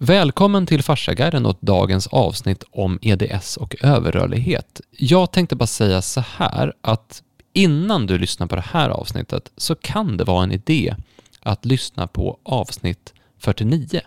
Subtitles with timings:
[0.00, 4.80] Välkommen till Farsaguiden och dagens avsnitt om EDS och överrörlighet.
[4.90, 7.22] Jag tänkte bara säga så här att
[7.52, 10.94] innan du lyssnar på det här avsnittet så kan det vara en idé
[11.40, 14.00] att lyssna på avsnitt 49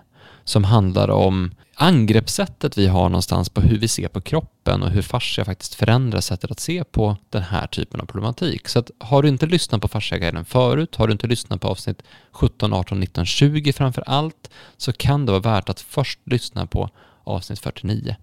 [0.44, 5.02] som handlar om angreppssättet vi har någonstans på hur vi ser på kroppen och hur
[5.02, 8.68] fascia faktiskt förändrar sättet att se på den här typen av problematik.
[8.68, 12.04] Så att har du inte lyssnat på Fasciaguiden förut, har du inte lyssnat på avsnitt
[12.32, 16.90] 17, 18, 19, 20 framför allt, så kan det vara värt att först lyssna på
[17.24, 18.16] avsnitt 49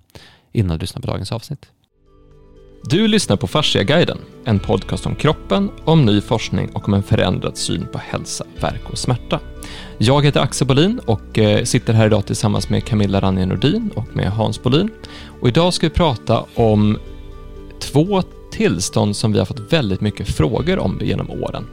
[0.53, 1.67] innan du lyssnar på dagens avsnitt.
[2.83, 7.57] Du lyssnar på Fasciaguiden, en podcast om kroppen, om ny forskning och om en förändrad
[7.57, 9.41] syn på hälsa, verk och smärta.
[9.99, 14.17] Jag heter Axel Bolin och eh, sitter här idag tillsammans med Camilla Ranje Nordin och
[14.17, 14.91] med Hans Bolin.
[15.41, 16.99] Och idag ska vi prata om
[17.81, 21.67] två tillstånd som vi har fått väldigt mycket frågor om genom åren.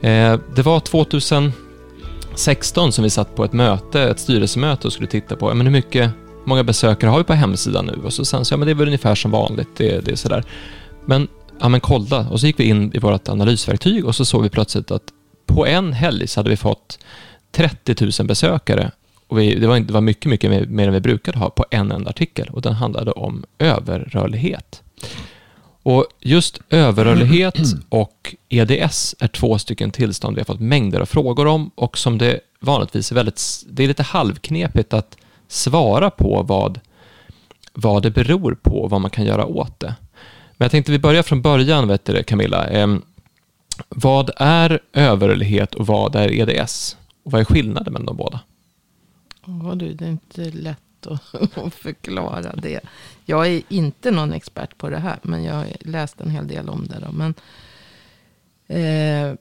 [0.00, 5.36] Eh, det var 2016 som vi satt på ett möte, ett styrelsemöte och skulle titta
[5.36, 6.10] på men hur mycket
[6.46, 8.00] många besökare har vi på hemsidan nu?
[8.04, 10.16] Och så sen så, ja men det är väl ungefär som vanligt, det, det är
[10.16, 10.44] sådär.
[11.06, 11.28] Men,
[11.60, 14.48] ja men kolla, och så gick vi in i vårt analysverktyg och så såg vi
[14.48, 15.02] plötsligt att
[15.46, 16.98] på en helg så hade vi fått
[17.52, 18.90] 30 000 besökare
[19.26, 21.92] och vi, det, var, det var mycket, mycket mer, än vi brukade ha på en
[21.92, 24.82] enda artikel och den handlade om överrörlighet.
[25.82, 31.46] Och just överrörlighet och EDS är två stycken tillstånd vi har fått mängder av frågor
[31.46, 35.16] om och som det vanligtvis är väldigt, det är lite halvknepigt att
[35.48, 36.80] svara på vad,
[37.72, 39.94] vad det beror på och vad man kan göra åt det.
[40.56, 42.68] Men jag tänkte vi börjar från början, vet du, Camilla.
[42.68, 42.96] Eh,
[43.88, 46.96] vad är överrörlighet och vad är EDS?
[47.22, 48.40] Och vad är skillnaden mellan de båda?
[49.46, 51.06] Ja, du, det är inte lätt
[51.54, 52.80] att förklara det.
[53.24, 56.68] Jag är inte någon expert på det här, men jag har läst en hel del
[56.68, 56.98] om det.
[57.06, 57.12] Då.
[57.12, 57.34] Men,
[58.66, 59.34] eh,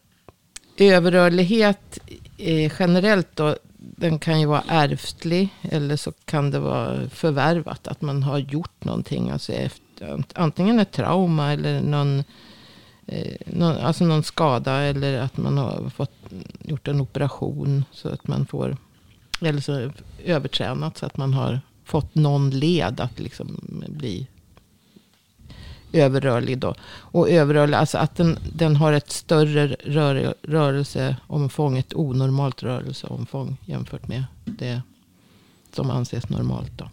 [0.78, 2.00] överrörlighet
[2.38, 7.88] eh, generellt då, den kan ju vara ärftlig eller så kan det vara förvärvat.
[7.88, 9.30] Att man har gjort någonting.
[9.30, 12.24] Alltså efter, antingen ett trauma eller någon,
[13.06, 14.74] eh, någon, alltså någon skada.
[14.74, 16.16] Eller att man har fått,
[16.64, 17.86] gjort en operation.
[17.92, 18.78] Så att man får,
[19.42, 19.92] eller så
[20.26, 23.60] övertränat så att man har fått någon led att liksom
[23.90, 24.28] bli
[25.94, 26.76] överrörlig då.
[26.96, 34.08] Och överrörlig, alltså att den, den har ett större rör, rörelseomfång, ett onormalt rörelseomfång jämfört
[34.08, 34.82] med det
[35.74, 36.72] som anses normalt.
[36.78, 36.90] Då.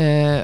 [0.00, 0.42] Eh,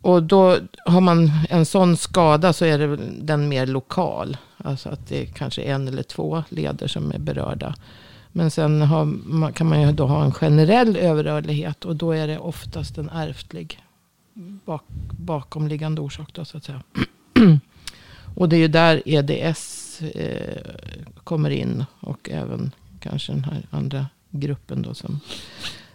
[0.00, 4.36] och då har man en sån skada så är det den mer lokal.
[4.56, 7.74] Alltså att det är kanske en eller två leder som är berörda.
[8.32, 12.38] Men sen har, kan man ju då ha en generell överrörlighet och då är det
[12.38, 13.82] oftast en ärftlig
[14.64, 14.84] bak,
[15.18, 16.32] bakomliggande orsak.
[16.32, 16.82] Då, så att säga.
[18.34, 20.62] och det är ju där EDS eh,
[21.24, 21.84] kommer in.
[22.00, 24.82] Och även kanske den här andra gruppen.
[24.82, 25.20] Då som,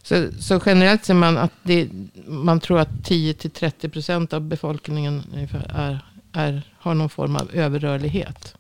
[0.04, 1.90] så, så generellt ser man att det,
[2.28, 6.02] man tror att 10-30% av befolkningen är,
[6.34, 8.56] är, har någon form av överrörlighet.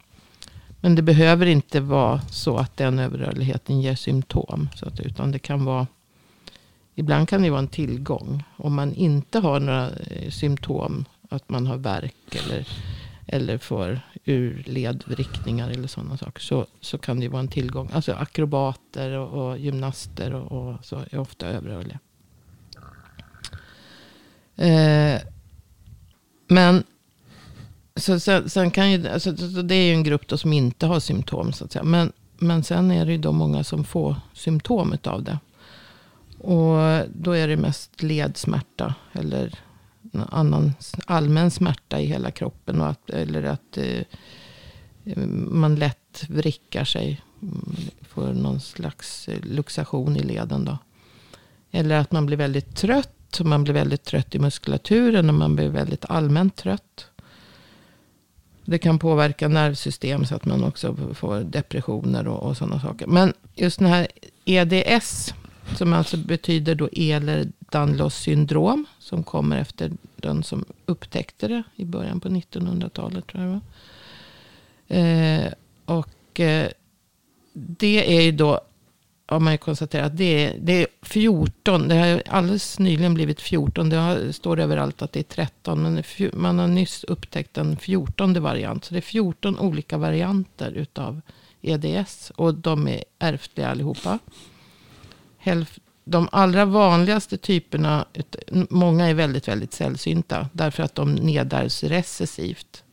[0.82, 4.70] Men det behöver inte vara så att den överrörligheten ger symptom.
[4.76, 5.88] Så att, utan det kan vara
[6.96, 8.44] Ibland kan det vara en tillgång.
[8.58, 11.06] Om man inte har några eh, symptom.
[11.30, 12.68] Att man har värk eller,
[13.28, 16.42] eller får urledriktningar eller sådana saker.
[16.42, 17.90] Så, så kan det vara en tillgång.
[17.94, 22.00] Alltså akrobater och, och gymnaster och, och, så är ofta överrörliga.
[24.56, 25.22] Eh,
[26.48, 26.84] men
[27.96, 31.00] så sen, sen, kan ju, alltså, det är ju en grupp då som inte har
[31.00, 31.54] symptom.
[31.54, 31.84] Så att säga.
[31.84, 35.40] Men, men sen är det ju då många som får symptom av det.
[36.44, 38.96] Och då är det mest ledsmärta.
[39.14, 39.59] Eller
[40.30, 40.74] annan
[41.06, 42.81] allmän smärta i hela kroppen.
[42.81, 44.04] Och att, eller att eh,
[45.50, 47.22] man lätt vrickar sig.
[47.42, 50.78] Mm, får någon slags eh, luxation i leden då.
[51.72, 53.40] Eller att man blir väldigt trött.
[53.44, 55.30] Man blir väldigt trött i muskulaturen.
[55.30, 57.08] Och man blir väldigt allmänt trött.
[58.66, 63.08] Det kan påverka nervsystem så att man också får depressioner och, och sådana saker.
[63.08, 64.08] Men just den här
[64.46, 65.34] EDS
[65.76, 68.86] som alltså betyder då Ehlers-Danlos syndrom.
[69.00, 73.28] Som kommer efter den som upptäckte det i början på 1900-talet.
[73.28, 73.60] tror jag
[74.98, 75.52] eh,
[75.86, 76.68] Och eh,
[77.54, 78.60] det är ju då,
[79.25, 81.88] har man ju konstaterat, det är, det är 14.
[81.88, 83.90] Det har alldeles nyligen blivit 14.
[83.90, 85.81] Det har, står överallt att det är 13.
[85.84, 86.04] Men
[86.34, 88.86] man har nyss upptäckt en 14 variant.
[88.86, 91.22] Så det är 14 olika varianter utav
[91.62, 92.31] EDS.
[92.36, 94.19] Och de är ärftliga allihopa
[96.06, 98.06] de allra vanligaste typerna,
[98.69, 100.50] många är väldigt, väldigt sällsynta.
[100.54, 102.84] Därför att de nedärvs recessivt.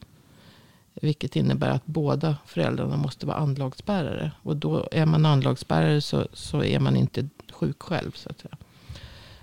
[0.95, 4.33] Vilket innebär att båda föräldrarna måste vara anlagsbärare.
[4.43, 8.13] Och då är man anlagsbärare så, så är man inte sjuk själv.
[8.15, 8.57] Så att säga.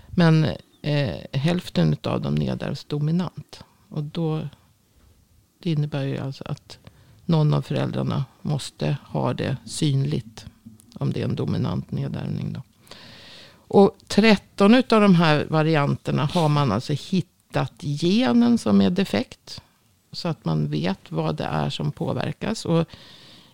[0.08, 0.44] Men
[0.82, 3.64] eh, hälften av dem nedärvs dominant.
[3.88, 4.48] Och då,
[5.62, 6.78] det innebär ju alltså att
[7.24, 10.46] någon av föräldrarna måste ha det synligt.
[10.94, 12.52] Om det är en dominant nedärvning.
[12.52, 12.62] Då.
[13.68, 19.62] Och 13 av de här varianterna har man alltså hittat genen som är defekt.
[20.12, 22.64] Så att man vet vad det är som påverkas.
[22.64, 22.88] Och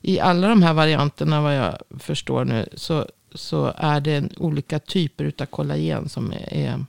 [0.03, 2.69] i alla de här varianterna vad jag förstår nu.
[2.75, 6.85] Så, så är det olika typer av kollagen som är, är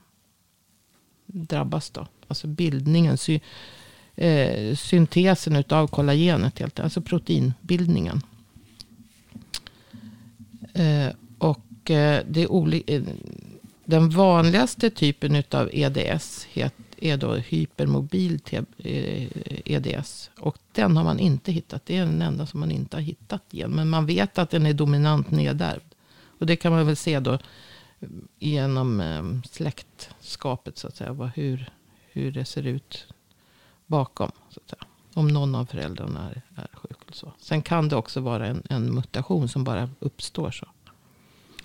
[1.26, 1.90] drabbas.
[1.90, 2.06] Då.
[2.28, 3.40] Alltså bildningen, sy,
[4.14, 6.58] eh, syntesen av kollagenet.
[6.58, 8.22] Helt, alltså proteinbildningen.
[10.74, 11.08] Eh,
[11.86, 13.02] och eh, det är oli- eh,
[13.84, 16.46] den vanligaste typen av EDS
[16.96, 18.40] är då hypermobil
[19.64, 20.30] EDS.
[20.36, 21.86] Eh, och den har man inte hittat.
[21.86, 23.70] Det är den enda som man inte har hittat igen.
[23.70, 25.94] Men man vet att den är dominant nedärvd.
[26.38, 27.38] Och det kan man väl se då
[28.38, 31.30] genom släktskapet så att säga.
[31.34, 31.70] Hur,
[32.12, 33.06] hur det ser ut
[33.86, 34.30] bakom.
[34.50, 34.84] Så att säga.
[35.14, 36.98] Om någon av föräldrarna är, är sjuk.
[37.12, 37.32] Så.
[37.38, 40.66] Sen kan det också vara en, en mutation som bara uppstår så.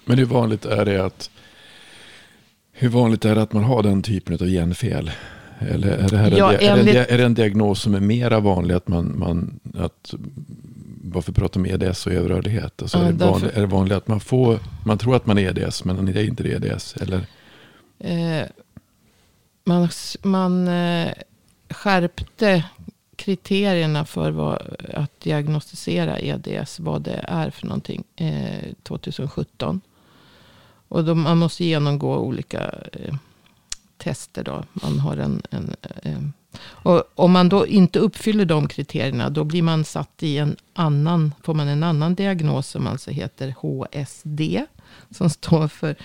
[0.06, 1.30] Men hur vanligt är det att
[2.72, 5.12] hur vanligt är att man har den typen av genfel?
[5.60, 8.00] Eller är det, här Ja, en, är, enligt- det, är det en diagnos som är
[8.00, 8.76] mera vanlig?
[8.76, 10.14] Att man, man, att,
[11.04, 12.82] varför pratar om EDS och överrörlighet?
[12.82, 15.26] Alltså Ja, är, det därför- vanligt, är det vanligt att man, får, man tror att
[15.26, 16.96] man är EDS men det är inte EDS?
[16.98, 17.26] Eller?
[18.00, 18.48] Eh,
[19.64, 19.90] man
[20.24, 21.12] man eh,
[21.70, 22.64] skärpte
[23.16, 24.62] kriterierna för vad,
[24.94, 26.80] att diagnostisera EDS.
[26.80, 28.04] Vad det är för någonting.
[28.16, 29.82] Eh, 2017.
[30.92, 33.16] Och då, man måste genomgå olika eh,
[33.98, 34.44] tester.
[34.44, 34.64] Då.
[34.74, 36.20] Man har en, en, eh,
[36.64, 39.30] och om man då inte uppfyller de kriterierna.
[39.30, 41.34] Då blir man satt i en annan.
[41.44, 44.42] Får man en annan diagnos som alltså heter HSD.
[45.10, 45.96] Som står för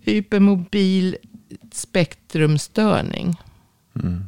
[0.00, 1.16] hypermobil
[1.72, 3.36] spektrumstörning.
[3.94, 4.24] Mm.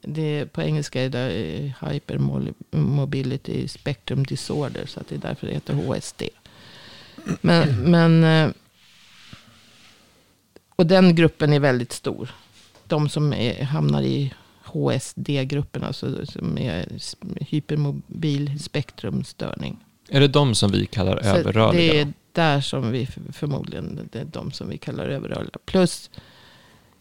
[0.00, 4.86] Det, på engelska är det eh, hypermobility spectrum disorder.
[4.86, 6.22] Så att det är därför det heter HSD.
[7.40, 8.54] Men, men eh,
[10.76, 12.30] och den gruppen är väldigt stor.
[12.86, 14.32] De som är, hamnar i
[14.64, 16.86] HSD-gruppen, alltså som är
[17.40, 19.78] hypermobil spektrumstörning.
[20.08, 21.92] Är det de som vi kallar Så överrörliga?
[21.92, 25.58] Det är där som vi förmodligen, det är de som vi kallar överrörliga.
[25.64, 26.10] Plus,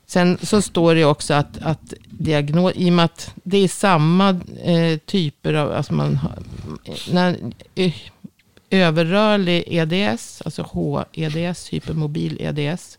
[0.06, 4.30] sen så står det också att, att diagnos, i och med att det är samma
[4.64, 6.38] eh, typer av, alltså man har,
[7.12, 7.38] när,
[7.76, 7.94] eh,
[8.70, 10.64] överrörlig EDS, alltså
[11.14, 12.98] HEDS, hypermobil EDS,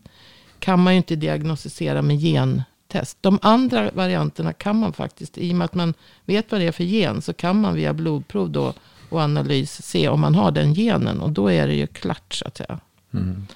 [0.63, 3.17] kan man ju inte diagnostisera med gentest.
[3.21, 5.93] De andra varianterna kan man faktiskt, i och med att man
[6.25, 8.73] vet vad det är för gen, så kan man via blodprov då
[9.09, 11.21] och analys se om man har den genen.
[11.21, 12.79] Och då är det ju klart så att säga.
[13.13, 13.47] Mm.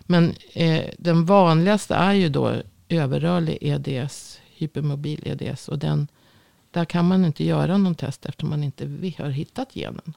[0.00, 2.54] Men eh, den vanligaste är ju då
[2.88, 5.68] överrörlig EDS, hypermobil EDS.
[5.68, 6.08] Och den,
[6.70, 8.84] där kan man inte göra någon test eftersom man inte
[9.18, 10.14] har hittat genen.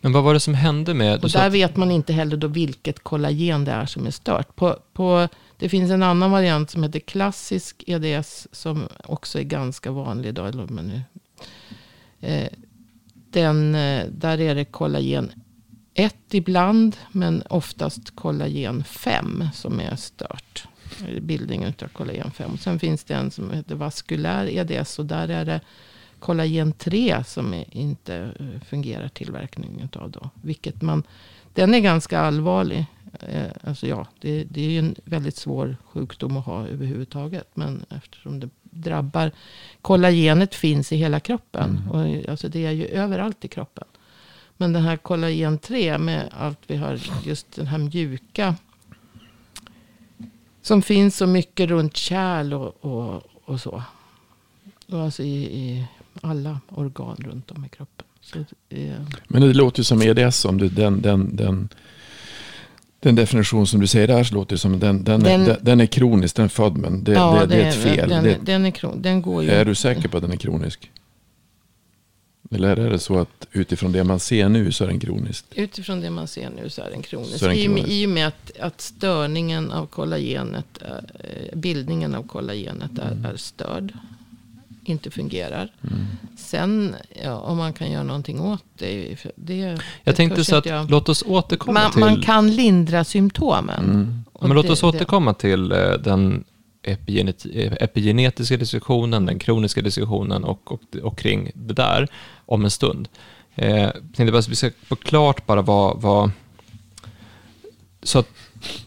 [0.00, 1.24] Men vad var det som hände med...
[1.24, 4.56] Och där vet man inte heller då vilket kollagen det är som är stört.
[4.56, 9.90] På, på, det finns en annan variant som heter klassisk EDS som också är ganska
[9.90, 10.48] vanlig idag.
[10.48, 11.02] eller Men nu,
[12.28, 12.48] eh,
[13.30, 15.32] den, eh, där är det kollagen
[15.94, 20.68] 1 ibland, men oftast kollagen 5 som är stört.
[21.20, 22.52] Bildningen av kollagen 5.
[22.52, 25.60] Och sen finns det en som heter vaskulär EDS och där är det
[26.18, 30.30] kollagen 3 som inte eh, fungerar tillverkningen av då.
[30.42, 31.02] Vilket man,
[31.54, 32.86] den är ganska allvarlig.
[33.20, 37.48] Eh, alltså ja, det, det är en väldigt svår sjukdom att ha överhuvudtaget.
[37.54, 39.32] Men eftersom det drabbar,
[39.82, 41.80] kollagenet finns i hela kroppen.
[41.90, 43.84] Och, eh, alltså det är ju överallt i kroppen.
[44.56, 48.54] Men den här kollagen 3 med allt vi har, just den här mjuka.
[50.62, 53.82] Som finns så mycket runt kärl och, och, och så.
[54.88, 55.86] Och alltså i, i
[56.20, 58.06] alla organ runt om i kroppen.
[58.20, 58.96] Så, eh,
[59.28, 61.68] Men det låter ju som EDS, om du, den, den, den,
[63.00, 65.86] den definition som du säger där, låter det som den, den, Den- är, den, är
[65.86, 68.08] kronisk, den är född, men det, det, det är ett fel.
[68.08, 69.50] Den, det, den, är, kron- den går ju.
[69.50, 70.90] är du säker på att den är kronisk?
[72.50, 75.44] Eller är det så att utifrån det man ser nu så är den kronisk?
[75.54, 77.42] Utifrån det man ser nu så är den kronisk.
[77.42, 77.88] Är den I, kronisk.
[77.88, 83.24] I och med att, att störningen av kollagenet, eh, bildningen av kollagenet är, Mm.
[83.24, 83.92] är störd.
[84.88, 85.72] Inte fungerar.
[86.36, 89.08] Sen ja, om man kan göra någonting åt det.
[89.08, 90.90] det det Jag tänkte törs så att jag.
[90.90, 92.00] låt oss återkomma man, till...
[92.00, 93.84] man kan lindra symptomen.
[93.84, 94.24] Mm.
[94.40, 96.44] Men låt det- oss det- återkomma till eh, den
[96.82, 97.46] epigenet-
[97.80, 102.08] epigenetiska diskussionen, den kroniska diskussionen och, och, och kring det där
[102.46, 103.08] om en stund.
[103.54, 106.30] Eh, jag tänkte bara att vi ska få klart bara vad, vad
[108.02, 108.28] så att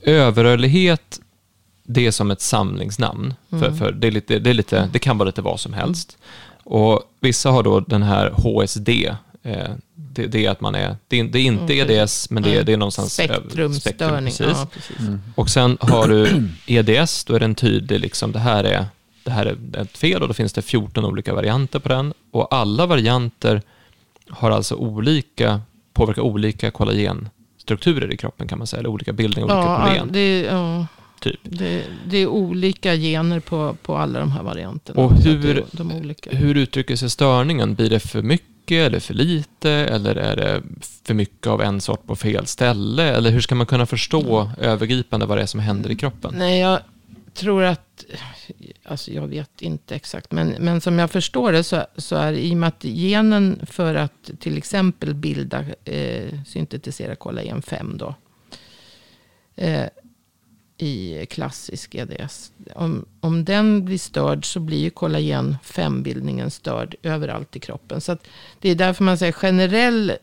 [0.01, 1.19] överrörlighet,
[1.91, 3.33] det är som ett samlingsnamn.
[3.49, 6.17] För, för det, är lite, det, är lite, det kan vara lite vad som helst.
[6.63, 8.89] Och vissa har då den här HSD.
[9.43, 11.89] Eh, det, det är att man är, det är, det är inte Mm.
[11.99, 14.25] EDS, men det är, det är någonstans Spektrumstörning.
[14.25, 14.47] precis.
[14.57, 14.97] ja, precis.
[15.35, 18.85] Och sen har du EDS, då är den tydlig, liksom, det här är,
[19.23, 22.13] det här är ett fel och då finns det 14 olika varianter på den.
[22.31, 23.61] Och alla varianter
[24.29, 25.61] har alltså olika,
[25.93, 30.09] påverkar olika kollagenstrukturer i kroppen kan man säga, eller olika bildningar, olika Ja, kollagen.
[30.11, 30.87] det, ja,
[31.19, 31.39] Typ.
[31.43, 35.01] det, det är olika gener på, på alla de här varianterna.
[35.01, 36.35] Och det hur- är.
[36.35, 37.75] Hur uttrycker sig störningen?
[37.75, 39.69] Blir det för mycket eller för lite?
[39.71, 40.63] Eller är det
[41.03, 43.03] för mycket av en sort på fel ställe?
[43.03, 46.33] Eller hur ska man kunna förstå övergripande vad det är som händer i kroppen?
[46.37, 46.79] Nej, jag
[47.33, 48.05] tror att,
[48.83, 52.53] alltså jag vet inte exakt, men, men som jag förstår det så, så är i
[52.53, 58.15] och med att genen för att till exempel bilda, eh, syntetisera kollagen 5 då,
[59.55, 59.85] eh,
[60.81, 62.51] i klassisk EDS.
[62.75, 68.01] Om, om den blir störd så blir ju kollagen 5-bildningen störd överallt i kroppen.
[68.01, 68.17] Så
[68.59, 70.13] det är därför man säger generell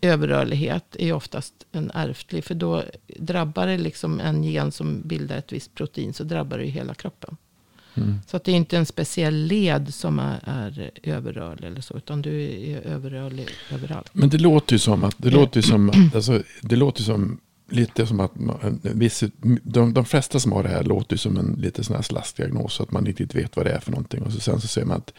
[0.00, 2.44] överrörlighet är oftast en ärftlig.
[2.44, 2.82] För då
[3.18, 6.94] drabbar det liksom en gen som bildar ett visst protein så drabbar det ju hela
[6.94, 7.36] kroppen.
[7.94, 8.14] Mm.
[8.26, 11.96] Så att det är inte en speciell led som är, är överrörlig eller så.
[11.96, 14.10] Utan du är överrörlig överallt.
[14.12, 17.38] Men det låter ju som att, det låter ju som, att- alltså, det låter som,
[17.68, 19.24] lite som att man, viss,
[19.62, 22.74] de, de flesta som har det här låter som en lite sån här slaskdiagnos.
[22.74, 24.22] Så att man inte vet vad det är för någonting.
[24.22, 25.12] Och så sen så säger man att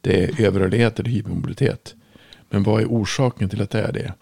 [0.00, 1.94] det är överrörlighet eller hypermobilitet.
[2.50, 4.12] Men vad är orsaken till att det är det?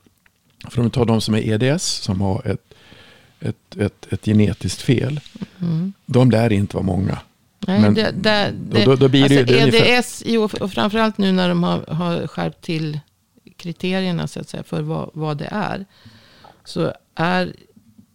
[0.70, 2.74] För om vi tar de som är EDS, som har ett,
[3.40, 5.20] ett, ett, ett genetiskt fel.
[5.60, 5.92] Mm.
[6.06, 7.18] De lär inte vara många.
[7.66, 9.98] Nej, Men det, det, då- det, då- då blir det ju- alltså det är ungefär-
[9.98, 13.00] EDS, jo, och framförallt nu när de har, har skärpt till
[13.56, 15.84] kriterierna så att säga, för vad, vad det är.
[16.64, 17.52] Så är,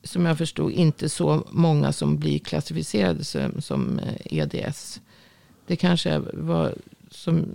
[0.06, 5.02] som jag förstod, inte så många som blir klassificerade som, som eh, EDS.
[5.68, 6.74] Det kanske var
[7.12, 7.46] som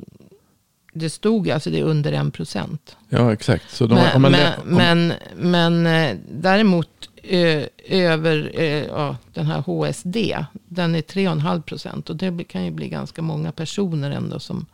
[0.93, 2.97] det stod, alltså det är under en procent.
[3.09, 3.71] Ja, exakt.
[3.71, 9.17] Så de, Men, om man men, om, men, men eh, däremot ö, över eh, ja,
[9.35, 10.17] den här HSD,
[10.53, 12.11] den är 3,5 procent.
[12.11, 14.67] Och det kan ju bli ganska många personer ändå som...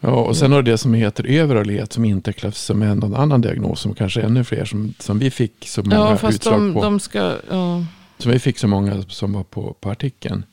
[0.00, 3.14] Ja, och sen har du det som heter överrörlighet som inte klass som är någon
[3.14, 6.36] annan diagnos som kanske är ännu fler som, som vi fick så många Ja, fast
[6.36, 6.82] utslag de, på.
[6.82, 7.36] de ska...
[7.50, 7.84] Ja,
[8.18, 10.44] Som vi fick så många som var på, på artikeln.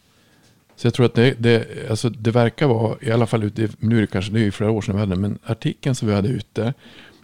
[0.76, 3.98] Så jag tror att det, det, alltså det verkar vara, i alla fall ute, nu
[3.98, 6.14] är det kanske, det är ju flera år sedan vi hade, men artikeln som vi
[6.14, 6.74] hade ute,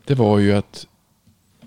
[0.05, 0.87] det var ju att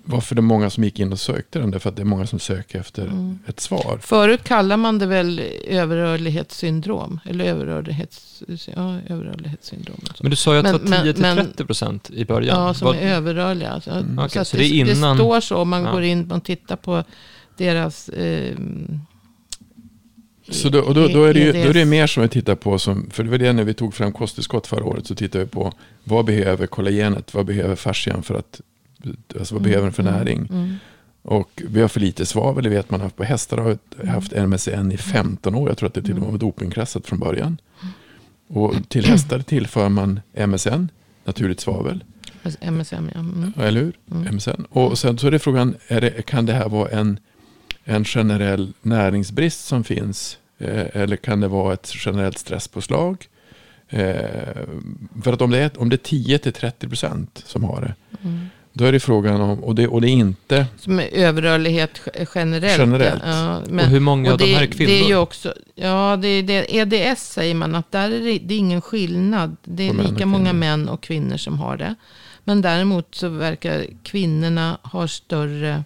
[0.07, 2.27] varför det är många som gick in och sökte den, därför att det är många
[2.27, 3.39] som söker efter Mm.
[3.47, 3.97] ett svar.
[4.01, 7.19] förut kallar man det väl överrörlighetssyndrom.
[7.25, 8.43] Eller överrörlighets,
[8.75, 9.97] ja, överrörlighetssyndrom.
[10.21, 11.05] Men du sa ju att det var men-
[11.55, 12.61] 10-30 procent i början.
[12.67, 13.69] Ja, som Vad- är överrörliga.
[13.69, 13.91] Alltså.
[13.91, 14.19] Mm.
[14.19, 15.91] Att så det är innan- det står så om man Ja.
[15.91, 17.03] går in och tittar på
[17.57, 18.09] deras...
[18.09, 18.55] Eh,
[20.49, 21.89] Så då, och då, då, är det ju, då är det EDS.
[21.89, 24.67] mer som vi tittar på, som, för det var det när vi tog fram kosttillskott
[24.67, 25.73] förra året, så tittade vi på
[26.03, 28.61] vad behöver kollagenet, vad behöver fascian för att,
[29.39, 30.47] alltså vad behöver den för näring?
[30.51, 30.75] Mm.
[31.21, 33.77] Och vi har för lite svavel, det vet man haft på hästar har
[34.07, 35.69] haft MSN i 15 år.
[35.69, 37.57] Jag tror att det till och med var dopingklassat från början.
[38.47, 40.87] Och till hästar tillför man MSN,
[41.25, 42.03] naturligt svavel,
[42.61, 43.19] MSM, ja.
[43.19, 43.53] Mm.
[43.57, 43.93] eller hur?
[44.11, 44.35] Mm.
[44.35, 44.65] MSN.
[44.69, 47.19] Och sen så är det frågan, är det, kan det här vara en,
[47.83, 50.37] en generell näringsbrist som finns?
[50.57, 53.27] Eh, eller kan det vara ett generellt stresspåslag?
[53.89, 54.15] Eh,
[55.23, 58.49] för att om det är, om det är 10-30% som har det, Mm.
[58.77, 62.25] Då är det frågan om, och det, och det är inte Som är överrörlighet ge-
[62.35, 62.79] generellt.
[62.79, 63.23] Generellt.
[63.25, 64.91] Ja, och hur många av det, de här är kvinnor?
[64.91, 68.39] Det är ju också, ja, det är det, EDS säger man att där är det,
[68.39, 69.55] det är ingen skillnad.
[69.63, 71.95] Det är och lika många män och kvinnor som har det.
[72.43, 75.83] Men däremot så verkar kvinnorna ha större,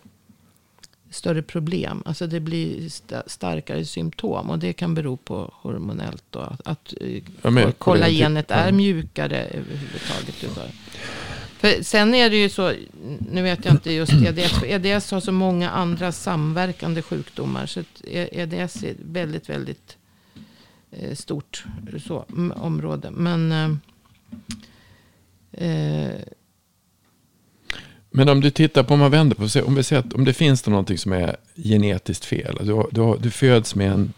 [1.11, 2.03] större problem.
[2.05, 4.49] Alltså det blir sta, starkare symptom.
[4.49, 6.39] Och det kan bero på hormonellt då.
[6.39, 10.43] Att, att eh, Ja, men- kollagenet är mjukare överhuvudtaget.
[10.43, 10.63] utav.
[11.61, 12.73] För sen är det ju så,
[13.31, 17.65] nu vet jag inte just EDS, för EDS har så många andra samverkande sjukdomar.
[17.65, 19.97] Så att E- EDS är ett väldigt, väldigt
[20.91, 21.65] eh, stort
[22.05, 22.25] så,
[22.55, 23.11] område.
[23.11, 23.71] Men eh,
[25.67, 26.19] eh,
[28.11, 30.25] Men om du tittar på, om man vänder på sig, om vi säger att om
[30.25, 32.57] det finns det någonting som är genetiskt fel.
[32.61, 34.13] Du, har- du, har- du föds med en,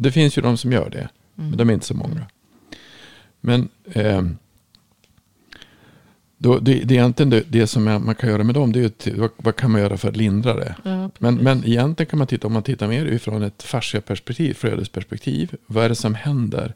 [0.00, 2.26] det finns ju de som gör det, men de är inte så många.
[3.40, 4.36] Men, ehm,
[6.40, 8.72] Då, det, det är egentligen det, det som man kan göra med dem.
[8.72, 10.74] Det är till, vad, vad kan man göra för att lindra det?
[10.84, 15.56] Ja, Men, men egentligen kan man titta, om man tittar mer ifrån ett fasciaperspektiv, flödesperspektiv.
[15.66, 16.74] Vad är det som händer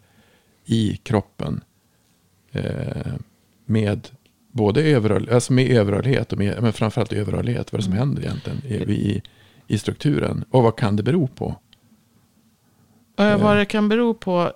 [0.64, 1.60] i kroppen
[2.52, 3.12] eh,
[3.64, 4.08] med
[4.52, 7.72] både överrörl, alltså med överrörlighet och med, men framförallt överrörlighet.
[7.72, 9.22] Vad är det som händer egentligen i, i,
[9.66, 10.44] i strukturen?
[10.50, 11.56] Och vad kan det bero på?
[13.16, 14.52] Vad det kan bero på.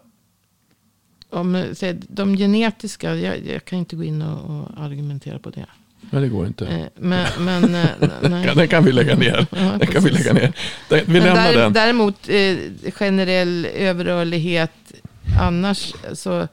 [1.36, 1.74] Om,
[2.08, 5.66] de genetiska, jag, jag kan inte gå in och, och argumentera på det.
[6.10, 6.66] Men det går inte.
[6.66, 7.88] Eh, Men, men eh,
[8.22, 8.50] nej.
[8.54, 9.46] Den kan vi lägga ner.
[9.50, 10.52] Ja, Den kan vi lägga ner.
[10.88, 11.72] Den, vi lämnar där, den.
[11.72, 12.56] Däremot eh,
[12.92, 14.92] generell överrörlighet
[15.40, 16.48] annars, så,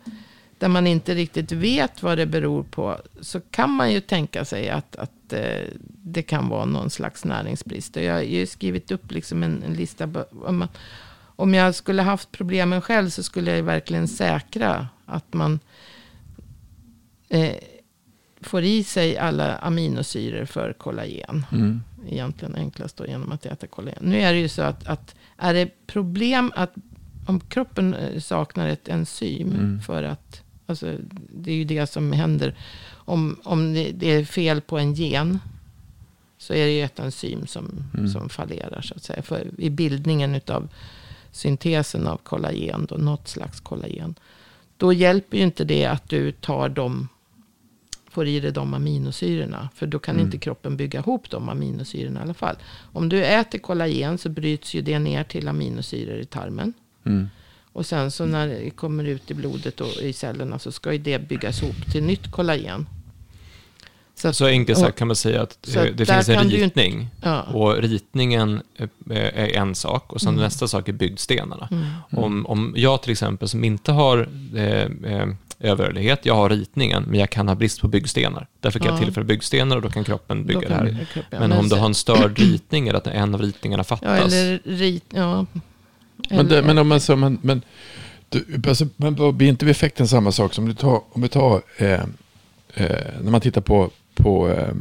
[0.57, 4.69] där man inte riktigt vet vad det beror på, så kan man ju tänka sig
[4.69, 5.67] att, att eh,
[6.03, 7.95] det kan vara någon slags näringsbrist.
[7.95, 10.09] Och jag har ju skrivit upp liksom en, en lista.
[10.45, 10.67] Om, man,
[11.35, 15.59] om jag skulle haft problemen själv så skulle jag verkligen säkra att man
[17.29, 17.55] eh,
[18.41, 21.81] får i sig alla aminosyror för kollagen Mm.
[22.09, 24.03] egentligen enklast då genom att äta kollagen.
[24.05, 26.73] Nu är det ju så att, att är det problem att
[27.27, 29.81] om kroppen eh, saknar ett enzym Mm.
[29.81, 30.95] för att, alltså
[31.35, 32.55] det är ju det som händer.
[33.05, 35.39] Om, om det, det är fel på en gen
[36.37, 38.07] så är det ju ett enzym som, Mm.
[38.09, 39.21] som fallerar så att säga.
[39.21, 40.69] För i bildningen utav
[41.33, 44.15] syntesen av kollagen, då, något slags kollagen.
[44.77, 47.07] Då hjälper ju inte det att du tar dem
[48.09, 49.69] får i dig de aminosyrorna.
[49.75, 50.25] För då kan Mm.
[50.25, 52.55] inte kroppen bygga ihop de aminosyrorna i alla fall.
[52.93, 56.73] Om du äter kollagen så bryts ju det ner till aminosyror i tarmen.
[57.05, 57.29] Mm.
[57.73, 60.97] Och sen så när det kommer ut i blodet och i cellerna så ska ju
[60.99, 62.87] det byggas ihop till nytt kollagen.
[64.15, 66.63] Så, att- Så enkelt sagt kan man säga att eh, det finns en kan ju
[66.63, 67.07] inte- ritning.
[67.21, 67.41] ja.
[67.41, 70.43] Och ritningen eh, är en sak och sen Mm.
[70.43, 71.67] nästa sak är byggstenarna.
[71.71, 71.85] Mm.
[72.23, 74.63] Om, om jag till exempel som inte har eh,
[75.13, 75.27] eh,
[75.59, 78.47] överrörlighet, jag har ritningen, men jag kan ha brist på byggstenar.
[78.59, 78.93] Därför kan Ja.
[78.93, 81.05] jag tillföra byggstenar och då kan kroppen bygga Då det kan här.
[81.13, 84.33] kroppen- Men om du har en störd ritning eller att en av ritningarna Ja, fattas.
[84.33, 85.03] eller rit...
[85.09, 85.45] Ja.
[86.29, 87.61] Men, det, men om man så, men, men,
[88.29, 91.91] du, alltså, men blir inte effekten samma sak som du tar, om vi tar, eh,
[92.73, 94.73] eh, när man tittar på, på eh,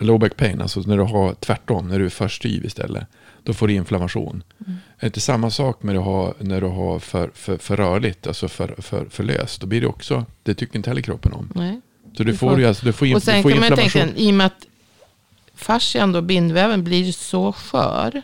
[0.00, 3.06] low back pain, alltså när du har tvärtom, när du är för styv istället,
[3.42, 4.42] då får du inflammation.
[4.66, 4.72] Mm.
[4.72, 8.26] Är det inte samma sak med att ha, när du har för, för, för rörligt,
[8.26, 11.48] alltså för, för, för löst, då blir det också, det tycker inte heller kroppen om.
[11.54, 11.80] Nej.
[12.16, 13.76] Så du Du får får- alltså, du får, in, Och du sen får kan man
[13.76, 14.66] tänka, i och med att
[15.54, 18.22] fascian då, bindväven, blir så skör.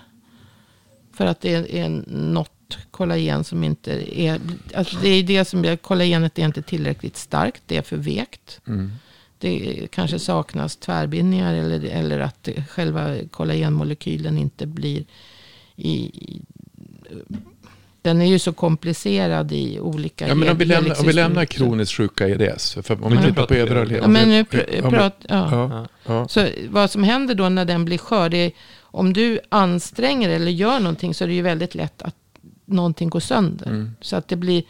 [1.15, 4.41] För att det är, är något kollagen som inte är...
[4.75, 8.61] Alltså det är det som blir, kollagenet är inte tillräckligt starkt, det är för vekt.
[8.67, 8.93] Mm.
[9.41, 15.05] Det kanske saknas tvärbindningar eller, eller att själva kollagenmolekylen inte blir
[15.77, 16.11] i...
[18.03, 21.45] den är ju så komplicerad i olika Ja, men om vi lämnar, om vi lämnar
[21.45, 23.23] kroniskt sjuka EDS, för om vi Ja.
[23.27, 24.03] tittar på överrörlighet.
[24.03, 25.49] Ja, men nu pr- prat, ja.
[25.51, 26.29] Ja, ja.
[26.29, 30.51] Så vad som händer då när den blir skör, det är om du anstränger eller
[30.51, 32.17] gör någonting så är det ju väldigt lätt att
[32.65, 33.67] någonting går sönder.
[33.67, 33.91] Mm.
[34.01, 34.63] Så att det blir,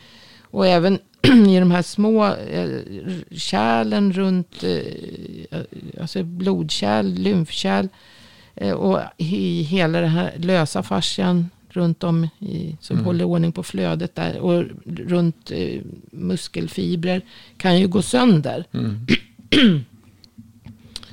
[0.42, 0.98] och även
[1.48, 2.68] i de här små eh,
[3.32, 5.60] kärlen runt, eh,
[6.00, 7.88] alltså blodkärl, lymfkärl
[8.54, 13.06] eh, och i hela den här lösa fascian runt om i, som Mm.
[13.06, 15.80] håller ordning på flödet där och runt eh,
[16.10, 17.22] muskelfibrer
[17.56, 19.06] kan ju gå sönder Mm.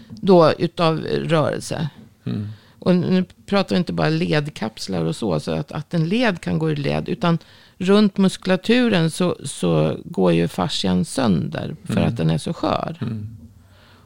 [0.09, 1.89] då utav rörelse.
[2.25, 2.47] Mm.
[2.79, 6.59] Och nu pratar vi inte bara ledkapslar och så, så att, att en led kan
[6.59, 7.09] gå ur led.
[7.09, 7.37] Utan
[7.77, 12.07] runt muskulaturen så, så går ju fascian sönder för Mm.
[12.09, 12.97] att den är så skör.
[13.01, 13.37] Mm.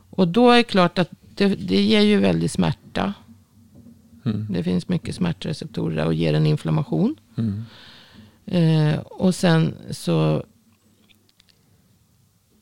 [0.09, 3.13] Och då är det klart att det, det ger ju väldigt smärta.
[4.25, 4.47] Mm.
[4.49, 7.15] Det finns mycket smärtreceptorer och ger en inflammation.
[7.37, 7.63] Mm.
[8.45, 10.43] Eh, och sen så...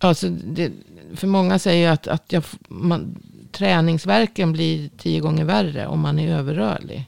[0.02, 0.72] Alltså det,
[1.15, 3.15] för många säger ju att, att jag, man,
[3.52, 7.06] träningsverken blir tio gånger värre om man är överrörlig.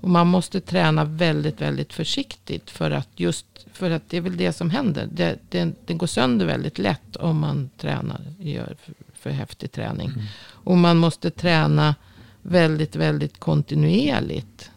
[0.00, 2.70] Och man måste träna väldigt, väldigt försiktigt.
[2.70, 5.08] För att just, för att det är väl det som händer.
[5.12, 10.08] Det, det, det går sönder väldigt lätt om man tränar, gör för, för häftig träning.
[10.08, 10.24] Mm.
[10.40, 11.94] Och man måste träna
[12.42, 14.70] väldigt, väldigt kontinuerligt.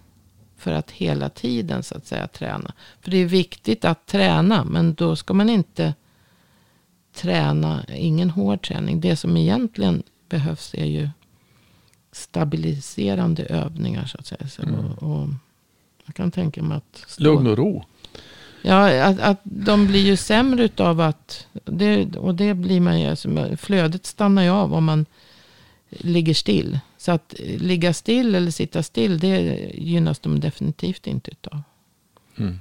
[0.58, 2.74] För att hela tiden så att säga träna.
[3.02, 4.64] För det är viktigt att träna.
[4.64, 5.94] Men då ska man inte
[7.14, 9.02] träna, ingen hård träning.
[9.02, 11.10] Det som egentligen behövs är ju
[12.12, 14.48] stabiliserande övningar så att säga.
[14.48, 14.76] Så, Mm.
[14.76, 15.28] och, och
[16.06, 17.04] jag kan tänka mig att...
[17.08, 17.84] stå- Lugn och ro.
[18.62, 21.48] Ja, att, att de blir ju sämre utav att...
[21.66, 23.08] Det, och det blir man ju...
[23.08, 25.06] Alltså, flödet stannar ju av om man
[25.90, 26.80] ligger still.
[26.98, 31.62] Så att ligga still eller sitta still, det gynnas de definitivt inte utav.
[32.38, 32.60] Mm.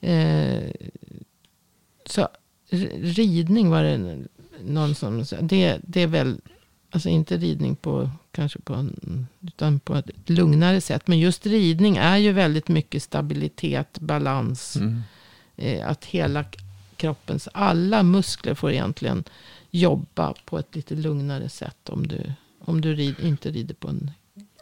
[0.00, 0.70] Eh,
[2.06, 2.28] så
[3.00, 4.18] ridning var det.
[4.64, 6.40] någon som, det, det är väl,
[6.90, 11.06] alltså inte ridning på, kanske på, en, utan på ett lugnare sätt.
[11.06, 14.76] Men just ridning är ju väldigt mycket stabilitet, balans.
[14.76, 15.02] Mm.
[15.56, 16.44] Eh, att hela
[16.96, 19.24] kroppens alla muskler får egentligen
[19.70, 21.88] jobba på ett lite lugnare sätt.
[21.88, 24.10] Om du, om du rid, inte rider på en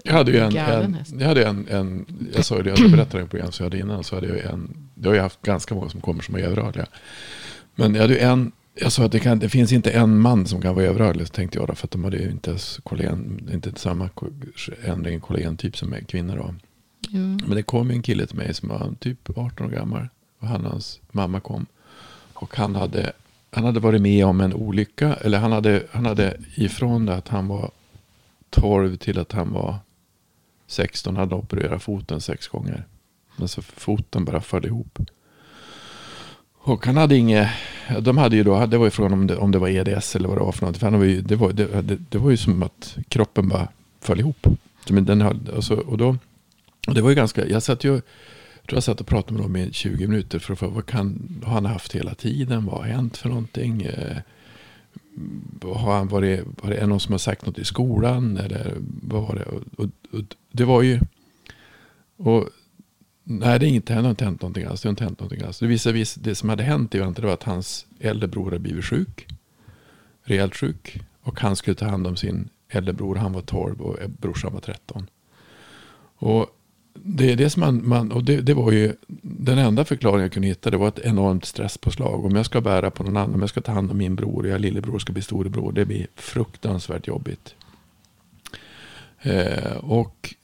[0.04, 3.24] Jag hade ju en, en, jag hade en, en jag sa ju det, jag berättade
[3.24, 5.74] i program som jag hade innan, så hade jag en, det har jag haft ganska
[5.74, 6.86] många som kommer som är överrörliga.
[7.74, 10.46] Men jag hade ju en, jag sa att det, kan, det finns inte en man
[10.46, 13.72] som kan vara överrörlig, tänkte jag då, för att de hade ju inte kollagen, inte
[13.76, 14.10] samma
[14.84, 16.54] ändring i kollagentyp som är kvinnor då.
[17.08, 17.20] Jo.
[17.20, 20.08] Men det kom en kille till mig som var typ 18 år gammal.
[20.38, 21.66] Och han och hans mamma kom.
[22.32, 23.12] Och han hade,
[23.50, 25.14] han hade varit med om en olycka.
[25.14, 27.70] Eller han hade, han hade ifrån det att han var
[28.50, 29.76] 12 till att han var
[30.66, 31.16] 16.
[31.16, 32.84] Hade opererat foten sex gånger.
[33.36, 34.98] Men så foten bara föll ihop.
[36.62, 37.48] Och han hade inget,
[38.00, 40.28] de hade ju då, det var ju frågan om det, om det var EDS eller
[40.28, 40.76] vad det var för något.
[40.78, 43.68] För han var ju, det, var, det, det, det var ju som att kroppen bara
[44.00, 44.46] föll ihop.
[44.86, 46.16] Så, men den, hade- alltså, och, och då,
[46.88, 48.02] och det var ju ganska, jag satt ju, jag
[48.66, 51.40] tror jag satt och pratade med dem i 20 minuter för att få, vad kan,
[51.44, 52.66] har han haft hela tiden?
[52.66, 53.82] Vad har hänt för någonting?
[53.82, 54.16] Eh,
[55.74, 58.36] har han varit, var det någon som har sagt något i skolan?
[58.36, 59.42] Eller vad var det?
[59.44, 61.00] Och, och, och det var ju,
[62.16, 62.48] och
[63.24, 64.80] nej det är inte, det har inte hänt någonting alls.
[64.80, 65.58] Det har inte hänt någonting alls.
[65.58, 68.84] Det visade vis, det som hade hänt det var att hans äldre bror hade blivit
[68.84, 69.26] sjuk.
[70.22, 71.00] Rejält sjuk.
[71.22, 73.16] Och han skulle ta hand om sin äldre bror.
[73.16, 75.06] Han var 12 och eh, brorsan var 13.
[76.16, 76.56] Och
[76.94, 80.32] det är det som man, man och det, det var ju den enda förklaringen jag
[80.32, 80.70] kunde hitta.
[80.70, 82.24] Det var ett enormt stresspåslag.
[82.24, 84.46] Om jag ska bära på någon annan, om jag ska ta hand om min bror,
[84.46, 85.72] jag lillebror ska bli storebror.
[85.72, 87.54] Det blir fruktansvärt jobbigt.
[89.22, 90.34] Eh, och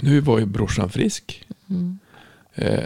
[0.00, 1.44] nu var ju brorsan frisk.
[1.70, 1.98] Mm.
[2.54, 2.84] Eh,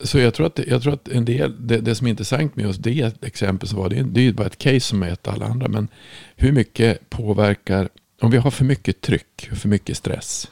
[0.00, 2.66] så jag tror att, jag tror att en del, det, det som är intressant med
[2.66, 5.28] just det exempel så var det, det är ju bara ett case som är ett
[5.28, 5.68] alla andra.
[5.68, 5.88] Men
[6.36, 7.88] hur mycket påverkar,
[8.20, 10.48] om vi har för mycket tryck, för mycket stress.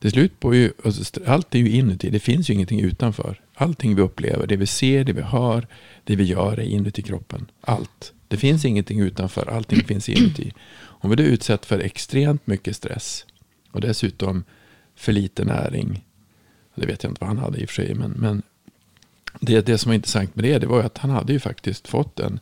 [0.00, 3.40] Till slut på ju, alltså, allt är ju inuti, det finns ju ingenting utanför.
[3.54, 5.66] Allting vi upplever, det vi ser, det vi hör,
[6.04, 7.46] det vi gör är inuti kroppen.
[7.60, 8.12] Allt.
[8.28, 10.52] Det finns ingenting utanför, allting finns inuti.
[10.78, 13.26] Om vi då utsätts för extremt mycket stress
[13.70, 14.44] och dessutom
[14.96, 16.05] för lite näring,
[16.80, 18.42] det vet jag inte vad han hade i och för sig, men, men
[19.40, 22.20] det, det som var intressant med det, det var att han hade ju faktiskt fått
[22.20, 22.40] en,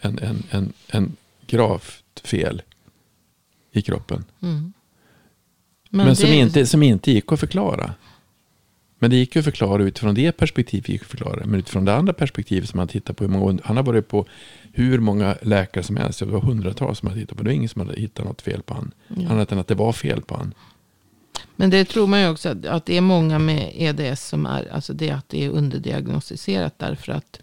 [0.00, 2.62] en, en, en, en gravt fel
[3.72, 4.24] i kroppen.
[4.42, 4.72] Mm.
[5.90, 7.94] Men, som, det- inte, som inte gick att förklara.
[8.98, 10.88] Men det gick ju att förklara utifrån det perspektivet.
[10.88, 11.46] Gick att förklara.
[11.46, 13.28] Men utifrån det andra perspektivet som man tittar på.
[13.28, 14.26] Många, han har varit på
[14.72, 16.18] hur många läkare som helst.
[16.18, 17.42] Det var hundratals som hade tittat på.
[17.44, 18.92] Det var ingen som hade hittat något fel på han.
[19.08, 19.28] Ja.
[19.28, 20.54] Annat än att det var fel på han.
[21.56, 24.72] Men det tror man ju också att, att det är många med EDS som är,
[24.72, 27.40] alltså det att det är underdiagnostiserat därför att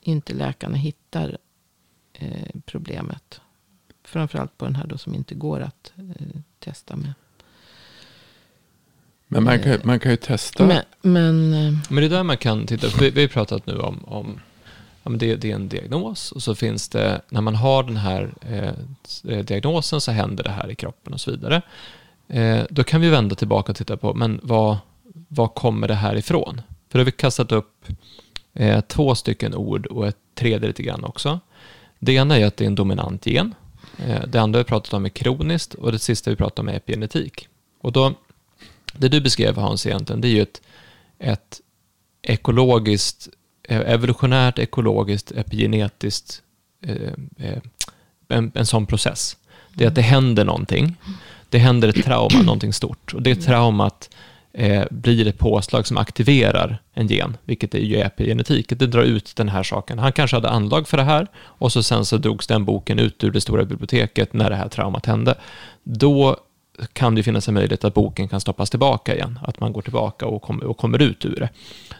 [0.00, 1.38] inte läkarna hittar
[2.12, 3.40] eh, problemet.
[4.04, 6.26] Framförallt på den här då som inte går att eh,
[6.58, 7.12] testa med.
[9.26, 10.66] Men man kan, man kan ju testa.
[10.66, 12.86] Men, men eh, Men det är där man kan titta.
[13.00, 14.40] Vi, vi har pratat nu om, om
[15.02, 17.96] ja, men det, det är en diagnos och så finns det, när man har den
[17.96, 18.74] här eh,
[19.34, 21.62] eh, diagnosen så händer det här i kroppen och så vidare.
[22.28, 24.76] Eh, då kan vi vända tillbaka och titta på, men vad,
[25.28, 26.62] vad kommer det här ifrån?
[26.88, 27.86] För då har vi kastat upp
[28.52, 31.40] eh, två stycken ord och ett tredje lite grann också.
[31.98, 33.54] Det ena är att det är en dominant gen.
[33.98, 36.74] Eh, det andra vi pratat om är kroniskt och det sista vi pratat om är
[36.74, 37.48] epigenetik.
[37.80, 38.14] Och då,
[38.92, 40.62] det du beskrev Hans egentligen, det är ju ett,
[41.18, 41.60] ett
[42.22, 43.28] ekologiskt,
[43.68, 46.42] evolutionärt, ekologiskt, epigenetiskt,
[46.80, 47.58] eh,
[48.28, 49.36] en, en sån process.
[49.72, 50.96] Det är att det händer någonting.
[51.54, 53.14] Det händer ett trauma, någonting stort.
[53.14, 54.10] Och det traumat
[54.52, 58.68] eh, blir ett påslag som aktiverar en gen, vilket är ju epigenetik.
[58.68, 59.98] Det drar ut den här saken.
[59.98, 63.24] Han kanske hade anlag för det här och så sen så drogs den boken ut
[63.24, 65.34] ur det stora biblioteket när det här traumat hände.
[65.82, 66.36] Då
[66.92, 69.38] kan det finnas en möjlighet att boken kan stoppas tillbaka igen.
[69.42, 71.48] Att man går tillbaka och kommer, och kommer ut ur det.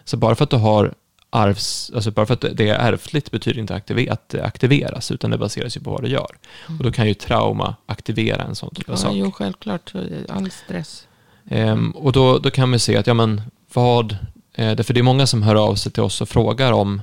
[0.04, 0.94] Så bara för att du har
[1.34, 3.86] arvs, alltså bara för att det är ärftligt betyder inte att
[4.28, 6.36] det aktiveras, utan det baseras ju på vad du gör.
[6.78, 9.12] Och då kan ju trauma aktivera en sån typ av ja, sak.
[9.14, 9.92] jo, självklart.
[9.92, 11.06] det All stress.
[11.48, 13.42] Ehm, och då, då kan vi se att, ja men
[13.72, 14.12] vad,
[14.54, 17.02] eh, därför det är många som hör av sig till oss och frågar om,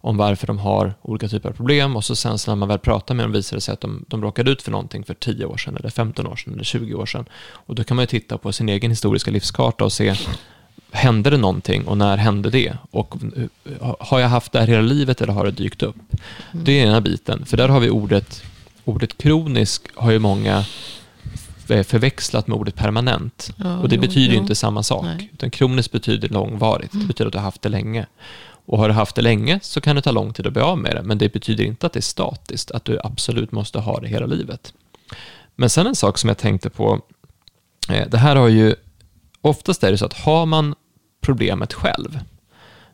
[0.00, 2.78] om varför de har olika typer av problem och så sen så när man väl
[2.78, 5.44] pratar med dem visar det sig att de, de råkade ut för någonting för 10
[5.44, 7.24] år sedan eller 15 år sedan eller 20 år sedan.
[7.48, 10.14] Och då kan man ju titta på sin egen historiska livskarta och se,
[10.92, 12.76] hände det någonting och när hände det?
[12.90, 15.96] Och eh, har jag haft det här hela livet eller har det dykt upp?
[16.52, 18.42] Det är ena biten, för där har vi ordet,
[18.84, 20.64] ordet kronisk har ju många
[21.68, 23.50] eh, förväxlat med ordet permanent.
[23.56, 25.04] Ja, och det jo, betyder ju inte samma sak.
[25.04, 25.30] Nej.
[25.32, 26.92] Utan kroniskt betyder långvarigt.
[26.92, 28.06] Det betyder att du har haft det länge.
[28.66, 30.78] Och har du haft det länge så kan det ta lång tid att bli av
[30.78, 34.00] med det, men det betyder inte att det är statiskt, att du absolut måste ha
[34.00, 34.72] det hela livet.
[35.56, 37.00] Men sen en sak som jag tänkte på,
[37.88, 38.74] eh, det här har ju,
[39.46, 40.74] oftast är det så att har man
[41.20, 42.18] problemet själv,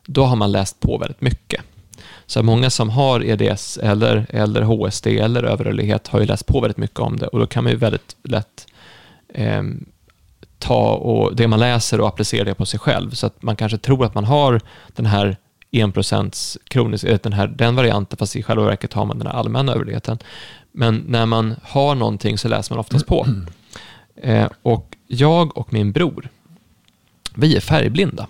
[0.05, 1.61] då har man läst på väldigt mycket.
[2.25, 6.77] Så många som har EDS eller, eller HSD eller överrörlighet har ju läst på väldigt
[6.77, 8.67] mycket om det och då kan man ju väldigt lätt
[9.33, 9.63] eh,
[10.59, 13.11] ta och det man läser och applicera det på sig själv.
[13.11, 15.37] Så att man kanske tror att man har den här
[15.71, 19.33] 1% kronisk, eh, den, här, den varianten, fast i själva verket har man den här
[19.33, 20.17] allmänna överligheten.
[20.71, 23.27] Men när man har någonting så läser man oftast på.
[24.15, 26.29] Eh, och jag och min bror,
[27.35, 28.27] vi är färgblinda.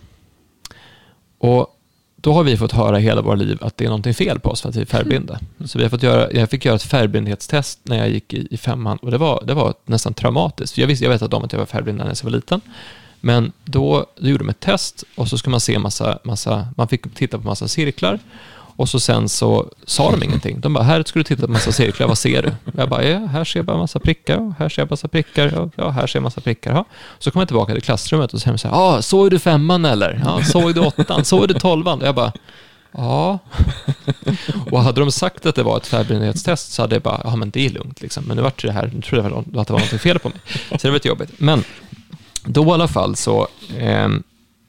[1.38, 1.68] Och
[2.16, 4.62] då har vi fått höra hela våra liv att det är någonting fel på oss
[4.62, 5.40] för att vi är färgblinda.
[5.66, 8.58] Så vi har fått göra, jag fick göra ett färgblindhetstest när jag gick i, i
[8.58, 10.78] femman och det var, det var nästan traumatiskt.
[10.78, 12.62] Jag, visste, jag vet om att jag var färgblind när jag var liten.
[13.22, 16.88] Men då, då gjorde de ett test och så skulle man se massa, massa, man
[16.88, 18.20] fick titta på massa cirklar
[18.76, 20.60] och så sen så sa de ingenting.
[20.60, 22.52] De bara, här ska du titta på massa cirklar, vad ser du?
[22.78, 25.70] Jag bara, ja, här ser jag bara massa prickar, och här ser jag massa prickar,
[25.76, 26.74] ja, här ser jag massa prickar.
[26.74, 26.86] Ja.
[27.20, 30.22] Så kom jag tillbaka till klassrummet och så säger de ja, såg du femman eller?
[30.26, 31.26] Ja, såg du åttan?
[31.26, 32.02] Såg du tolvan?
[32.02, 32.32] Och jag bara,
[32.92, 33.40] ja.
[34.72, 37.50] Och hade de sagt att det var ett färgblindhetstest så hade jag bara, ja men
[37.50, 38.24] det är lugnt liksom.
[38.24, 40.38] Men nu vart det här, nu trodde jag att det var något fel på mig.
[40.70, 41.32] Så det var lite jobbigt.
[41.38, 41.64] Men
[42.46, 44.10] då i alla fall så, eh,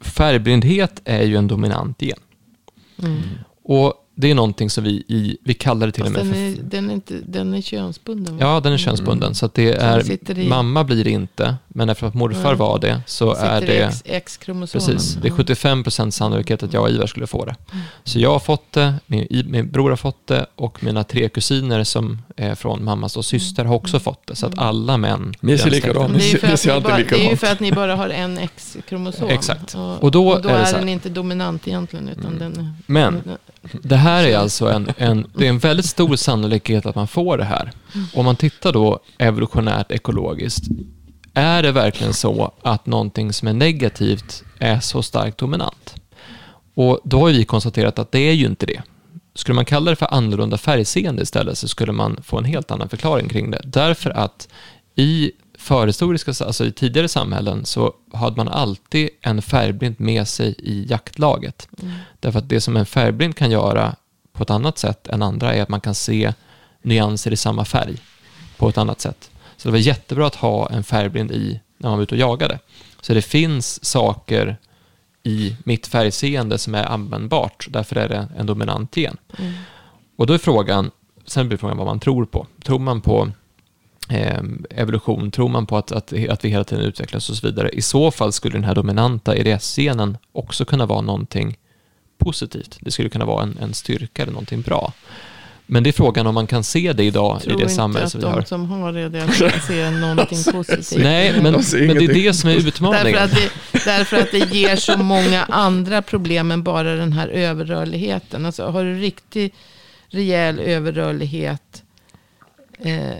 [0.01, 2.19] färgblindhet är ju en dominant gen.
[3.03, 3.23] Mm.
[3.65, 6.37] Och det är någonting som vi, i, vi kallar det till Fast och med...
[6.37, 8.39] Den är, den är, inte, den är könsbunden?
[8.39, 9.27] Ja, den är könsbunden.
[9.27, 9.35] Mm.
[9.35, 12.59] Så att det är, mamma blir det inte, men eftersom att morfar mm.
[12.59, 13.93] var det så är det...
[14.05, 14.87] X-kromosomen.
[14.87, 17.55] Precis, det är 75 procent sannolikhet att jag och Ivar skulle få det.
[17.73, 17.85] Mm.
[18.05, 21.85] Så jag har fått det, min, min bror har fått det och mina tre kusiner
[21.85, 24.37] som är från mammas och syster har också fått det.
[24.37, 25.35] Så att alla män...
[25.41, 29.29] Ni ser likadant Det är ju för att ni bara har en X-kromosom.
[29.31, 29.75] Exakt.
[29.75, 32.39] Och, och då, och då är, är den inte dominant egentligen, utan mm.
[32.39, 32.77] den...
[32.87, 33.23] Men,
[33.73, 37.39] det här är alltså en, en, det är en väldigt stor sannolikhet att man får
[37.39, 37.73] det här.
[38.15, 40.65] Om man tittar då evolutionärt ekologiskt,
[41.35, 45.95] är det verkligen så att någonting som är negativt är så starkt dominant?
[46.75, 48.83] Och då har vi konstaterat att det är ju inte det.
[49.35, 52.89] Skulle man kalla det för annorlunda färgseende istället så skulle man få en helt annan
[52.89, 53.61] förklaring kring det.
[53.65, 54.49] Därför att
[54.95, 60.87] i förhistoriska, alltså i tidigare samhällen så hade man alltid en färgblind med sig i
[60.91, 61.69] jaktlaget.
[61.83, 61.95] Mm.
[62.21, 63.97] Därför att det som en färgblind kan göra
[64.33, 66.33] på ett annat sätt än andra är att man kan se
[66.83, 67.97] nyanser i samma färg
[68.57, 69.31] på ett annat sätt.
[69.65, 72.59] Så det var jättebra att ha en färgblind i när man var ute och jagade.
[73.01, 74.57] Så det finns saker
[75.23, 79.17] i mitt färgseende som är användbart, därför är det en dominant gen.
[79.39, 79.53] Mm.
[80.17, 80.91] Och då är frågan,
[81.27, 82.47] sen blir frågan vad man tror på.
[82.63, 83.31] Tror man på
[84.11, 87.69] eh, evolution, tror man på att, att, att vi hela tiden utvecklas och så vidare.
[87.69, 91.59] I så fall skulle den här dominanta EDS-genen också kunna vara någonting
[92.19, 92.79] positivt.
[92.81, 94.93] Det skulle kunna vara en, en styrka eller någonting bra.
[95.67, 98.27] Men det är frågan om man kan se det idag i det samhälle som vi
[98.27, 98.37] har.
[98.37, 101.03] Jag tror inte att de som har det, det kan se någonting positivt.
[101.03, 101.53] Nej, men,
[101.87, 103.13] men det är det som är utmaningen.
[103.13, 107.29] Därför att, det, därför att det ger så många andra problem än bara den här
[107.29, 108.47] överrörligheten.
[108.47, 109.55] Alltså har du riktigt
[110.09, 111.83] rejäl överrörlighet
[112.79, 113.19] eh,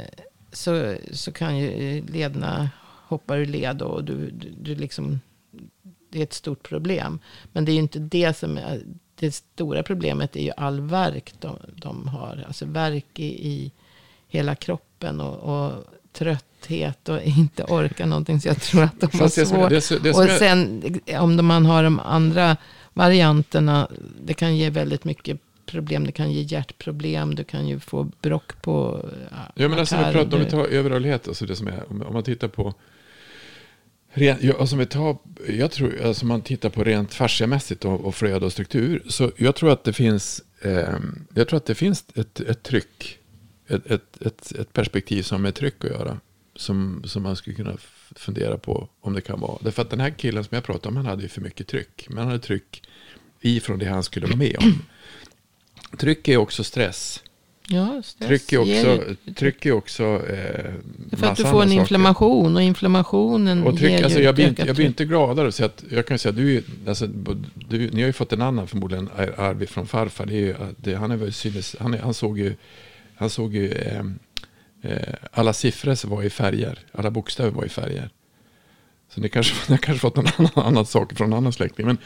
[0.53, 2.71] så, så kan ju lederna
[3.09, 5.21] hoppa ur led och du, du, du liksom,
[6.13, 7.19] det är ett stort problem.
[7.53, 8.83] Men det är ju inte det som är,
[9.25, 12.45] det stora problemet är ju all verk de, de har.
[12.47, 13.73] Alltså verk i, i
[14.29, 15.73] hela kroppen och, och
[16.13, 18.41] trötthet och inte orka någonting.
[18.41, 19.71] Så jag tror att de har svårt.
[19.71, 20.83] Det, det, det, och sen
[21.19, 22.57] om man har de andra
[22.93, 23.89] varianterna,
[24.25, 26.07] det kan ge väldigt mycket problem.
[26.07, 27.35] Det kan ge hjärtproblem.
[27.35, 29.07] Du kan ju få brock på
[29.55, 32.23] Ja, men alltså, vi pratar, om vi tar överrörlighet, alltså det som är, om man
[32.23, 32.75] tittar på
[34.17, 38.15] Ren, ja, alltså vi tar, jag tror, alltså man tittar på rent fasciamässigt och, och
[38.15, 39.03] flöde och struktur.
[39.09, 40.99] Så jag tror att det finns, eh,
[41.35, 43.19] jag tror att det finns ett, ett tryck,
[43.69, 46.21] ett, ett, ett, ett perspektiv som är tryck att göra.
[46.57, 47.77] Som, som man skulle kunna
[48.17, 49.59] fundera på om det kan vara.
[49.61, 52.07] Därför att den här killen som jag pratade om, han hade ju för mycket tryck.
[52.09, 52.83] Men han hade tryck
[53.41, 54.83] ifrån det han skulle vara med om.
[55.99, 57.23] Tryck är också stress.
[57.69, 60.73] Ja, stress tryck är också, tryck är också eh,
[61.17, 64.63] För att du får en inflammation och inflammationen och tryck, ger alltså, jag, blir inte,
[64.67, 65.53] jag blir inte gladare.
[65.53, 67.07] Så att, jag kan säga, du, alltså,
[67.69, 70.27] du, ni har ju fått en annan förmodligen arv från farfar.
[70.27, 72.55] Det är ju, det, han, är synes, han, han såg ju,
[73.15, 74.05] han såg ju eh,
[74.83, 76.79] eh, alla siffror var i färger.
[76.93, 78.11] Alla bokstäver var i färger.
[79.15, 81.87] Så ni kanske, ni kanske fått en annan, annan sak från en annan släkting.
[81.87, 81.99] Men,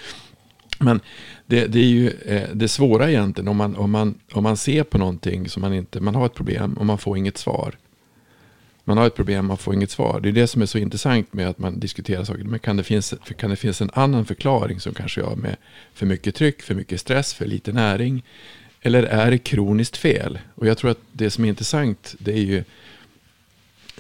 [0.79, 1.01] men
[1.47, 4.83] det, det, är ju eh, det svåra egentligen om man, om, man, om man ser
[4.83, 7.75] på någonting som man inte, man har ett problem och man får inget svar.
[8.85, 10.21] man har ett problem, man får inget svar.
[10.21, 12.45] Det är det som är så intressant med att man diskuterar saker.
[12.45, 15.57] Men kan det finnas, kan det finnas en annan förklaring som kanske har med
[15.95, 18.23] för mycket tryck, för mycket stress, för lite näring?
[18.83, 20.39] Eller är det kroniskt fel?
[20.55, 22.65] Och jag tror att det som är intressant, det är ju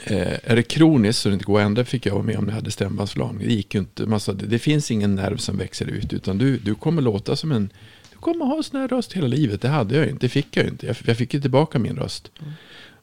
[0.04, 2.48] Eh, är det kroniskt så det inte går att ändra fick jag vara med om
[2.48, 3.48] jag hade stämbandförlamning.
[3.48, 4.06] Det gick ju inte.
[4.06, 7.36] Man sa, det, det finns ingen nerv som växer ut utan du, du kommer låta
[7.36, 7.70] som en...
[8.12, 9.60] Du kommer ha en sån här röst hela livet.
[9.60, 10.26] Det hade jag inte.
[10.26, 10.86] Det fick jag inte.
[10.86, 12.30] Jag, jag fick ju tillbaka min röst.
[12.40, 12.52] Mm.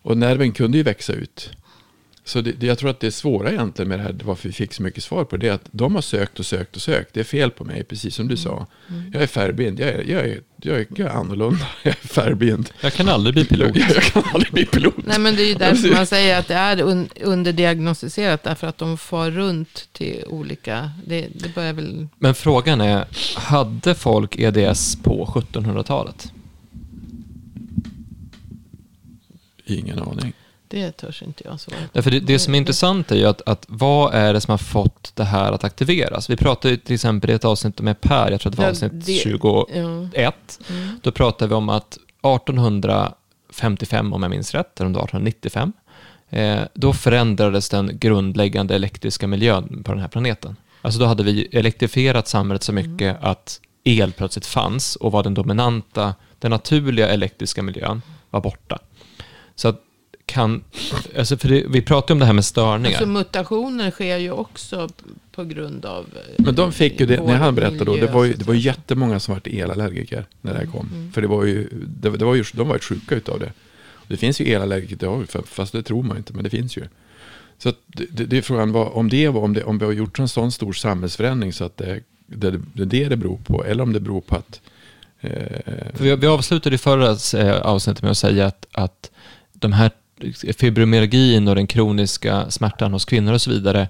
[0.01, 1.49] Och nerven kunde ju växa ut.
[2.27, 4.53] Så det, det, jag tror att det är svåra egentligen med det här, varför vi
[4.53, 7.13] fick så mycket svar på det, är att de har sökt och sökt och sökt.
[7.13, 8.67] Det är fel på mig, precis som du sa.
[8.89, 9.11] Mm.
[9.13, 12.69] Jag är färgblind, jag är, jag, är, jag, är, jag är annorlunda, jag är färgblind.
[12.81, 13.75] Jag kan aldrig bli pilot.
[13.75, 14.93] Jag, jag kan aldrig bli pilot.
[15.05, 18.77] Nej, men det är ju därför man säger att det är un, underdiagnostiserat, därför att
[18.77, 22.07] de far runt till olika, det, det börjar väl...
[22.17, 26.31] Men frågan är, hade folk EDS på 1700-talet?
[29.65, 30.33] Ingen aning.
[30.75, 33.65] Det törs inte jag svara Därför det, det som är intressant är ju att, att
[33.67, 36.29] vad är det som har fått det här att aktiveras?
[36.29, 38.91] Vi pratade till exempel i ett avsnitt med Per, jag tror att det var avsnitt
[38.93, 39.43] ja, det, 21.
[40.13, 40.31] Ja.
[40.69, 40.99] Mm.
[41.03, 45.73] Då pratade vi om att 1855, om jag minns rätt, eller om det var 1895,
[46.29, 50.55] eh, då förändrades den grundläggande elektriska miljön på den här planeten.
[50.81, 53.17] Alltså då hade vi elektrifierat samhället så mycket mm.
[53.21, 58.79] att el plötsligt fanns och var den dominanta, den naturliga elektriska miljön var borta.
[59.55, 59.81] Så att
[60.25, 60.63] kan,
[61.17, 62.97] alltså för det, vi pratar om det här med störningar.
[62.97, 64.89] Alltså mutationer sker ju också
[65.31, 66.05] på grund av
[66.37, 69.19] Men de fick ju det, när han berättade då, det var ju, det var jättemånga
[69.19, 70.89] som var elallergiker när det här kom.
[70.93, 71.11] Mm.
[71.11, 73.51] För det var ju, det, det var ju, de var ju sjuka utav det.
[74.07, 76.83] Det finns ju elallergiker idag, fast det tror man inte, men det finns ju.
[77.57, 80.19] Så det, det är frågan vad, om det var, om, det, om vi har gjort
[80.19, 83.83] en sån stor samhällsförändring så att det, det, det är det det beror på, eller
[83.83, 84.61] om det beror på att
[85.19, 89.11] eh, vi, vi avslutade i förra eh, avsnittet med att säga att, att
[89.53, 89.91] de här
[90.57, 93.87] fibromyalgin och den kroniska smärtan hos kvinnor och så vidare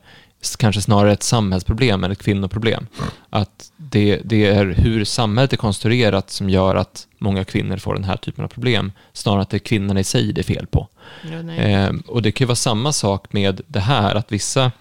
[0.60, 2.88] kanske snarare ett samhällsproblem än ett kvinnoproblem.
[3.30, 8.04] Att det, det är hur samhället är konstruerat som gör att många kvinnor får den
[8.04, 10.88] här typen av problem, snarare att det är kvinnorna i sig det är fel på.
[11.32, 14.72] Ja, eh, och det kan ju vara samma sak med det här, att vissa,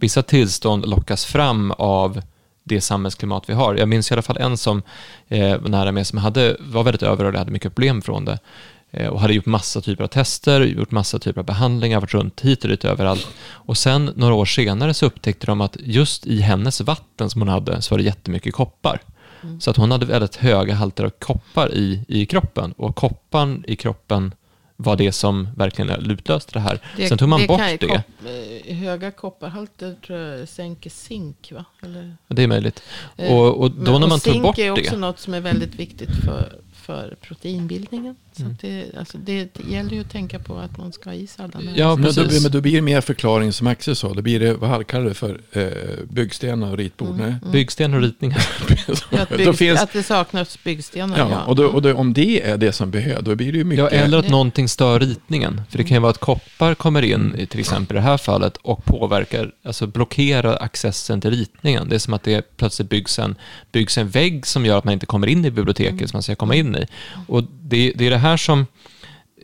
[0.00, 2.22] vissa tillstånd lockas fram av
[2.64, 3.74] det samhällsklimat vi har.
[3.74, 4.82] Jag minns i alla fall en som
[5.28, 8.38] eh, var nära mig som hade, var väldigt överrörd och hade mycket problem från det.
[8.96, 12.40] Eh, och hade gjort massa typer av tester, gjort massa typer av behandlingar, varit runt
[12.40, 13.28] hit och dit överallt.
[13.46, 17.48] Och sen några år senare så upptäckte de att just i hennes vatten som hon
[17.48, 19.00] hade så var det jättemycket koppar.
[19.42, 19.60] Mm.
[19.60, 23.76] Så att hon hade väldigt höga halter av koppar i, i kroppen och kopparn i
[23.76, 24.34] kroppen
[24.76, 26.78] var det som verkligen utlöste det här.
[26.96, 27.86] Det, Sen tog man det bort det.
[27.86, 28.00] Kopp,
[28.66, 31.64] eh, höga kopparhalter tror jag sänker zink, va?
[31.82, 32.16] Eller?
[32.28, 32.82] Det är möjligt.
[33.16, 34.62] Eh, och, och då Men, när man tog bort det.
[34.62, 38.16] Zink är också något som är väldigt viktigt för, för proteinbildningen.
[38.36, 38.56] Så mm.
[38.60, 41.70] det, alltså det, gäller ju att tänka på att man ska ha i sig alla
[41.74, 44.14] Ja, men då, men då blir det mer förklaring som Axel sa.
[44.14, 45.68] Då blir det, vad kallar det för, eh,
[46.10, 47.08] byggstenar och ritbord?
[47.08, 47.38] Mm, mm.
[47.52, 48.46] Byggstenar och ritningar.
[49.10, 51.18] att, bygg, finns, att det saknas byggstenar.
[51.18, 51.44] Ja, ja.
[51.44, 53.92] och, då, och då, om det är det som behövs, då blir det ju mycket...
[53.92, 55.62] Ja, eller att någonting stör ritningen.
[55.70, 58.56] För det kan ju vara att koppar kommer in, till exempel i det här fallet,
[58.56, 61.88] och påverkar, alltså blockerar accessen till ritningen.
[61.88, 63.34] Det är som att det plötsligt byggs en,
[63.72, 66.08] byggs en vägg som gör att man inte kommer in i biblioteket mm.
[66.08, 66.86] som man ska komma in i.
[67.26, 68.66] Och det, det är det här som,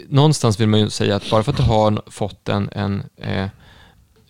[0.08, 3.46] någonstans vill man ju säga att bara för att du har fått en, en eh,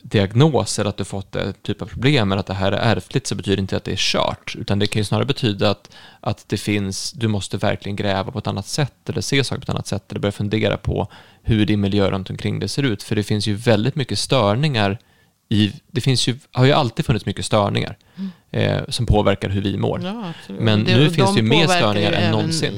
[0.03, 3.26] diagnos eller att du fått ett typ av problem eller att det här är ärftligt
[3.26, 5.90] så betyder det inte att det är kört, utan det kan ju snarare betyda att,
[6.20, 9.64] att det finns, du måste verkligen gräva på ett annat sätt eller se saker på
[9.64, 11.09] ett annat sätt eller börja fundera på
[11.42, 14.98] hur din miljö runt omkring det ser ut, för det finns ju väldigt mycket störningar
[15.52, 18.30] i, det finns ju, har ju alltid funnits mycket störningar mm.
[18.50, 20.00] eh, som påverkar hur vi mår.
[20.04, 22.72] Ja, Men det, nu finns det ju mer störningar än någonsin.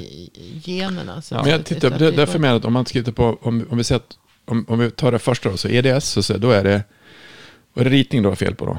[0.64, 1.22] Generna.
[1.22, 1.42] Så ja.
[1.42, 3.84] Men jag tittar, det, därför menar jag att om man tittar på, om, om vi
[3.84, 6.64] säger att, om, om vi tar det första då, så EDS, så, så då är
[6.64, 6.82] det,
[7.74, 8.78] vad är det ritning då fel på då?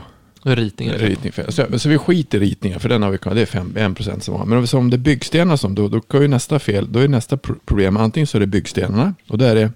[0.98, 1.52] Ritning fel.
[1.54, 4.36] Så, så vi skiter i ritningar, för den har vi det är 5, 1% som
[4.36, 4.46] har.
[4.46, 7.08] Men om, om det är byggstenar som då, då kan ju nästa fel, då är
[7.08, 9.72] nästa problem, antingen så är det byggstenarna, och där är det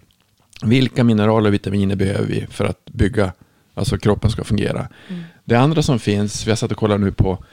[0.61, 3.31] vilka mineraler och vitaminer behöver vi för att bygga
[3.77, 4.87] Alltså kroppen ska fungera.
[5.07, 5.23] Mm.
[5.45, 7.43] Det andra som finns, vi har satt och kollat nu på,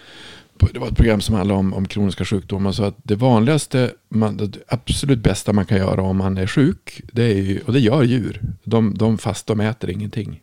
[0.59, 2.73] på, det var ett program som handlade om, om kroniska sjukdomar.
[2.73, 7.03] Så att det vanligaste, man, det absolut bästa man kan göra om man är sjuk,
[7.13, 8.41] det är ju, och det gör djur.
[8.65, 10.41] De, de fastar, de äter ingenting.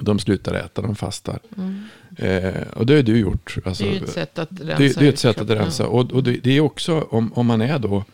[0.00, 1.38] De slutar äta, de fastar.
[1.56, 1.84] Mm.
[2.16, 3.56] Eh, och det har du gjort.
[3.64, 4.78] Alltså, det är ett sätt att rensa.
[4.78, 5.86] Det, det är ett sätt att rensa.
[5.86, 8.04] Och, och det, det, är också om, om man är då,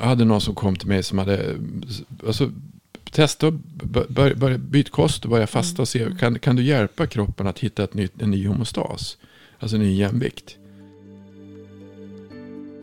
[0.00, 1.56] jag hade någon som kom till mig som hade,
[2.26, 2.50] alltså
[3.12, 6.18] testa att byta kost och börja fasta och se, mm.
[6.18, 9.16] kan, kan du hjälpa kroppen att hitta ett nytt, en ny homostas?
[9.58, 10.56] Alltså en ny jämvikt.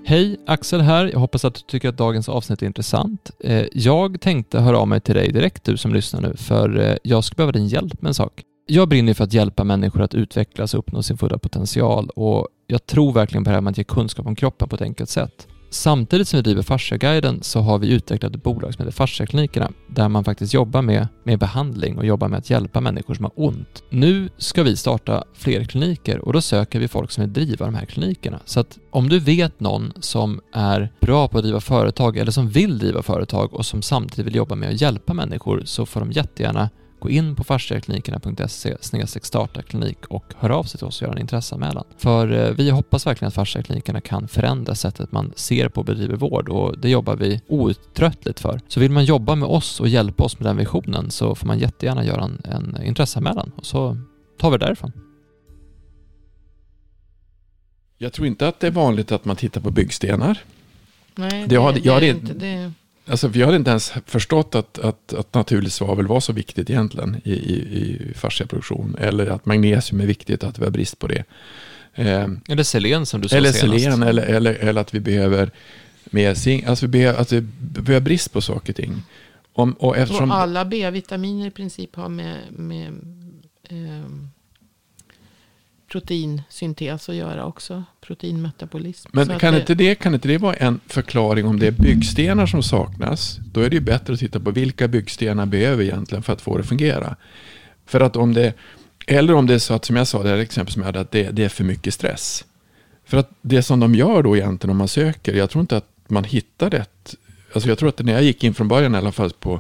[0.06, 1.06] Hej, Axel här.
[1.06, 3.32] Jag hoppas att du tycker att dagens avsnitt är intressant.
[3.40, 6.98] Eh, Jag tänkte höra av mig till dig direkt, du som lyssnar nu, för eh,
[7.04, 8.44] jag skulle behöva din hjälp med en sak.
[8.68, 12.86] Jag brinner för att hjälpa människor att utvecklas och uppnå sin fulla potential och jag
[12.86, 15.48] tror verkligen på det här med att ge kunskap om kroppen på ett enkelt sätt.
[15.74, 20.10] Samtidigt som vi driver Fasciaguiden så har vi utvecklat ett bolag som heter Fasciaklinikerna där
[20.10, 23.84] man faktiskt jobbar med, med behandling och jobbar med att hjälpa människor som har ont.
[23.90, 27.76] Nu ska vi starta fler kliniker och då söker vi folk som vill driva de
[27.76, 28.40] här klinikerna.
[28.46, 32.50] Så att om du vet någon som är bra på att driva företag eller som
[32.50, 36.12] vill driva företag och som samtidigt vill jobba med att hjälpa människor så får de
[36.12, 36.70] jättegärna
[37.04, 38.78] gå in på fasciaklinikerna.se
[39.22, 41.84] starta klinik och hör av sig till oss och göra en intresseanmälan.
[41.98, 46.16] För eh, vi hoppas verkligen att fasciaklinikerna kan förändra sättet man ser på och bedriver
[46.16, 48.62] vård och det jobbar vi outtröttligt för.
[48.68, 51.60] Så vill man jobba med oss och hjälpa oss med den visionen så får man
[51.60, 53.98] jättegärna göra en, en intresseanmälan och så
[54.40, 54.92] tar vi det därifrån.
[57.98, 60.38] Jag tror inte att det är vanligt att man tittar på byggstenar.
[61.16, 62.72] Nej, Det det, har- det, jag har är inte- inte det.
[63.06, 67.22] Alltså, jag hade inte ens förstått att, att, att naturligt svavel var så viktigt egentligen
[67.24, 68.96] i, i, i fasciaproduktion.
[69.00, 71.24] Eller att magnesium är viktigt, att vi har brist på det.
[71.94, 73.84] Eh, Eller selen som du sa eller senast.
[73.84, 75.52] selen, eller, eller, eller att vi behöver
[76.06, 76.66] mer zink.
[76.66, 77.48] Alltså vi behöver, att vi,
[77.88, 79.04] vi har brist på saker och ting.
[79.54, 82.88] Om, och eftersom, Och alla B-vitaminer i princip har med, med
[83.70, 84.30] ehm,
[85.94, 87.84] proteinsyntes att göra också.
[88.02, 89.10] Proteinmetabolism.
[89.14, 92.46] Men kan det- inte, det, kan inte det vara en förklaring om det är byggstenar
[92.46, 93.40] som saknas?
[93.52, 96.58] Då är det ju bättre att titta på vilka byggstenar behöver egentligen för att få
[96.58, 97.16] det att fungera.
[97.86, 98.54] För att om det,
[99.08, 101.00] eller om det är så att, som jag sa, det här exempel som jag hade,
[101.00, 102.46] att det, det är för mycket stress.
[103.06, 105.90] För att det som de gör då egentligen om man söker, jag tror inte att
[106.08, 107.16] man hittar rätt.
[107.54, 109.52] Alltså jag tror att när jag gick in från början i alla fall på,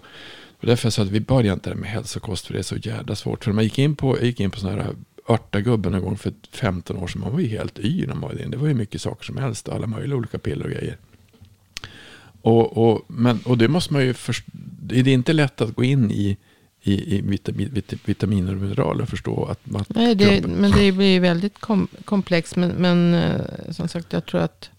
[0.60, 3.16] och därför jag sa att vi börjar inte med hälsokost för det är så jävla
[3.16, 3.44] svårt.
[3.44, 4.94] För när man gick in på, jag gick in på sådana här
[5.30, 8.42] örtagubben en gång för 15 år sedan, man var ju helt yr när man var
[8.42, 8.50] inne.
[8.52, 10.98] Det var ju mycket saker som helst, alla möjliga olika piller och grejer.
[12.42, 14.44] Och, och, men, och det måste man ju först,
[14.82, 16.38] det är inte lätt att gå in i,
[16.82, 20.72] i, i vitamin, vit- vitaminer och mineraler och förstå att, att Nej, det, kroppen- men
[20.72, 22.56] det blir ju väldigt kom, komplext.
[22.56, 24.70] Men, men eh, som sagt, jag tror att...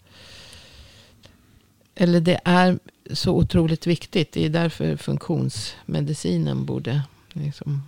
[1.95, 2.79] Eller det är
[3.13, 4.31] så otroligt viktigt.
[4.31, 7.01] Det är därför funktionsmedicinen borde
[7.33, 7.81] liksom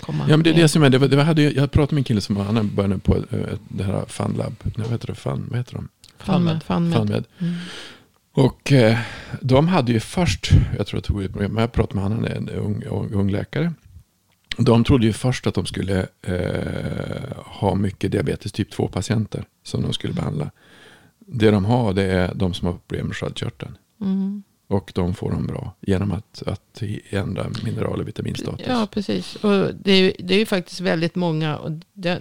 [0.00, 1.94] komma Ja, men det är det som är, det, var- det var- hade, jag pratade
[1.94, 3.22] med en kille som han började på eh,
[3.68, 4.54] det här FunLab.
[4.62, 5.14] Nej, vad heter det?
[5.14, 5.88] Fun, vad heter de?
[6.18, 6.62] FunMed.
[6.62, 6.94] FunMed.
[6.98, 7.24] FunMed.
[7.38, 7.54] Mm.
[8.32, 8.98] Och eh,
[9.42, 12.24] de hade ju först, jag tror jag tog program, men jag pratade med han, han
[12.24, 13.72] är en ung, ung, ung läkare.
[14.58, 19.92] De trodde ju först att de skulle eh, ha mycket diabetes typ 2-patienter som de
[19.92, 20.50] skulle behandla.
[21.18, 23.76] Det de har det är de som har problem med sköldkörteln.
[24.00, 24.42] Mm.
[24.70, 28.66] Och de får dem bra genom att, att ändra mineral och vitaminstatus.
[28.68, 29.34] Ja, precis.
[29.36, 31.56] Och det är, ju- det är ju faktiskt väldigt många.
[31.58, 32.20] Och det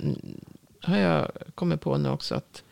[0.81, 2.35] har jag kommit på nu också.
[2.35, 2.63] Att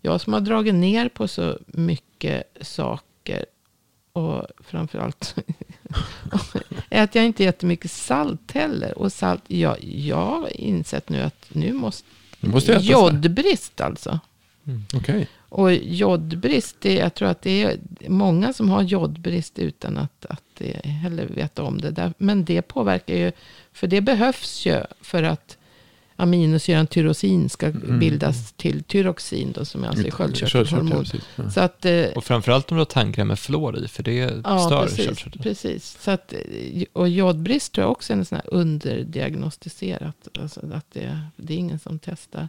[0.00, 3.44] jag som har dragit ner på så mycket saker.
[4.12, 5.34] Och framförallt
[6.90, 8.98] äter jag inte jättemycket salt heller.
[8.98, 12.04] Och salt, jag, jag har insett nu att nu måste...
[12.82, 14.20] Jodbrist alltså.
[14.94, 15.28] Okej.
[15.54, 17.78] Och jodbrist, det, jag tror att det är
[18.08, 21.90] många som har jodbrist utan att, att det heller veta om det.
[21.90, 22.12] Där.
[22.18, 23.32] Men det påverkar ju,
[23.72, 25.58] för det behövs ju för att
[26.16, 27.98] aminosyran tyrosin ska Mm.
[27.98, 31.04] bildas till tyroxin då, som är alltså sköldkörtelhormon.
[31.36, 31.50] Ja.
[31.50, 34.58] Så att, eh, Och framförallt om du har tandkräm med fluor i, för det ja,
[34.58, 35.42] stör precis, sköldkörteln.
[35.42, 35.98] precis.
[36.00, 40.28] Så att, eh, och jodbrist tror jag också är en sån här underdiagnostiserat.
[40.40, 42.48] Alltså att det, det är ingen som testar.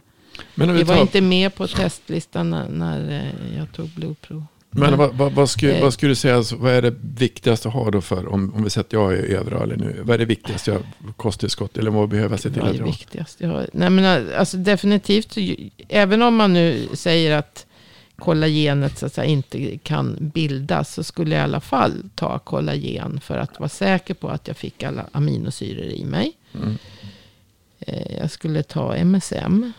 [0.54, 3.10] Men, vi var tar, inte med på testlistan när, när
[3.50, 4.44] eh, jag tog blodprov.
[4.70, 5.82] men vad, vad, vad, skulle, Eh.
[5.82, 8.64] vad skulle du säga, alltså, vad är det viktigaste att ha då för, om, om
[8.64, 10.82] vi säger att jag är överrörlig nu, vad är det viktigaste jag
[11.16, 12.86] kosttillskott, eller vad behöver jag se till att är jag har?
[12.86, 13.40] viktigast?
[13.40, 15.36] Ja, nej men alltså definitivt,
[15.88, 17.66] även om man nu säger att
[18.18, 23.20] kollagenet så att säga, inte kan bildas, så skulle jag i alla fall ta kollagen
[23.20, 26.32] för att vara säker på att jag fick alla aminosyror i mig.
[26.54, 26.76] Mm.
[27.78, 29.72] Eh, Jag skulle ta MSM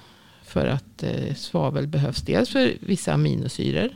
[0.48, 3.90] för att eh, svavel behövs dels för vissa aminosyror.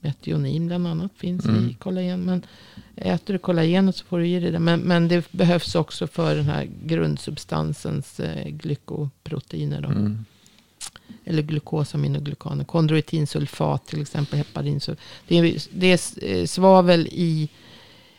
[0.00, 1.70] Metionin bland annat finns Mm.
[1.70, 2.20] i kollagen.
[2.20, 2.42] Men
[2.96, 4.58] äter du kollagenet så får du i dig det.
[4.58, 9.80] Men, men det behövs också för den här grundsubstansens eh, glykoproteiner.
[9.80, 9.88] Då.
[9.88, 10.24] Mm.
[11.24, 12.64] Eller glukosaminoglykaner.
[12.64, 14.38] Kondroitinsulfat till exempel.
[14.38, 15.04] Heparinsulfat.
[15.28, 17.48] Det är, det är eh, svavel i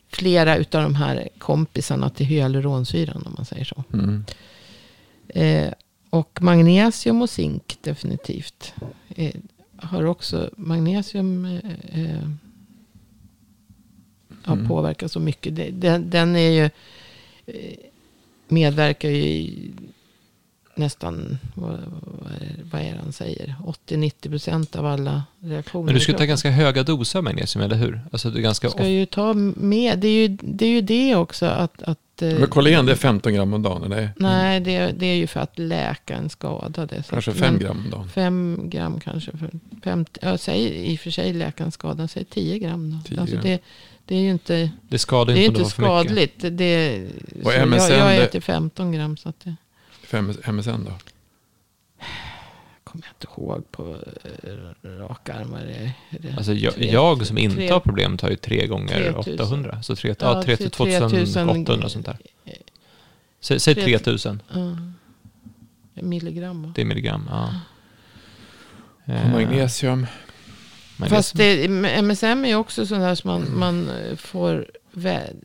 [0.08, 3.84] flera utav de här kompisarna till hyaluronsyran om man säger så.
[3.94, 4.26] Mm.
[5.28, 5.74] Eh,
[6.16, 8.74] och magnesium och zink definitivt.
[9.16, 9.36] Eh,
[9.78, 12.30] har också magnesium eh, eh,
[14.44, 14.68] har Mm.
[14.68, 15.82] påverkat så mycket.
[15.82, 16.70] Den, den är ju,
[17.46, 17.78] eh,
[18.48, 19.72] medverkar ju i
[20.78, 21.80] nästan, vad,
[22.72, 23.56] vad, är, det han säger,
[23.88, 25.86] 80-90 procent av alla reaktioner.
[25.86, 28.02] Men du ska ta ganska höga doser av magnesium, eller hur?
[28.12, 31.46] Alltså du ganska ska ju ta med, det är ju det, är ju det också
[31.46, 31.84] att...
[31.84, 34.10] att eh, Men kollagen det är 15 gram om dagen, eller?
[34.18, 36.86] Nej, det, är- det är ju för att läka en skada.
[36.86, 38.10] Det, Kanske att- 5 men- gram om dagen.
[38.10, 39.32] Fem gram kanske.
[39.32, 39.50] För
[39.84, 42.92] 50, jag säger i och för sig läkaren skada, säg 10 gram.
[42.92, 43.10] Då.
[43.10, 43.44] 10 alltså gram.
[43.46, 43.60] det,
[44.06, 46.46] det är ju inte, Det skadar det är inte skadligt.
[46.52, 47.08] Det,
[47.44, 49.18] Och MSM, jag, jag äter 15 gram.
[49.18, 49.56] Så att det
[50.16, 50.92] Fem MSN då?
[52.84, 53.98] kommer jag inte ihåg på
[54.44, 55.60] eh, rak armar.
[55.62, 59.14] Är det Alltså jag, tre- jag som inte tre- har problem tar ju tre gånger
[59.14, 59.34] 3000.
[59.40, 59.84] 800.
[59.84, 62.18] Så tre, Ja, ja, tre till till 2800 och sånt där.
[63.40, 64.78] Säg, säg Tre- 3000, Ja.
[65.94, 66.64] milligram.
[66.64, 66.72] va?
[66.76, 67.30] det är milligram.
[67.30, 67.54] Ja.
[69.14, 70.08] Eh, magnesium.
[71.10, 71.68] Fast det,
[72.02, 75.36] MSM är ju också sån där som man, man eh, får vä-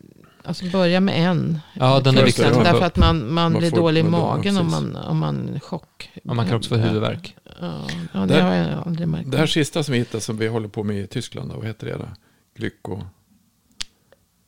[0.50, 1.60] alltså börja med en.
[1.74, 4.70] Ja, den är viktig Därför att man, man, Man blir får- dålig i magen om
[4.70, 6.10] man, om man chock.
[6.22, 7.36] Ja, man kan också få huvudvärk.
[7.60, 9.30] Ja, ja det Där- har jag aldrig märkt.
[9.30, 11.86] Det här sista som vi hittade som vi håller på med i Tyskland, vad heter
[11.86, 12.08] det då?
[12.56, 13.02] Glyko...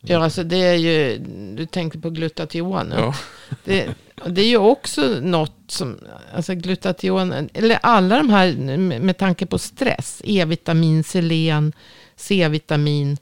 [0.04, 1.18] Ja, alltså det är ju,
[1.56, 2.92] du tänkte på glutation.
[2.96, 3.14] Ja.
[3.64, 3.88] Det,
[4.26, 5.98] det är ju också något som,
[6.34, 11.72] alltså glutation, eller alla de här med med tanke på stress, E-vitamin, selen,
[12.16, 13.16] C-vitamin.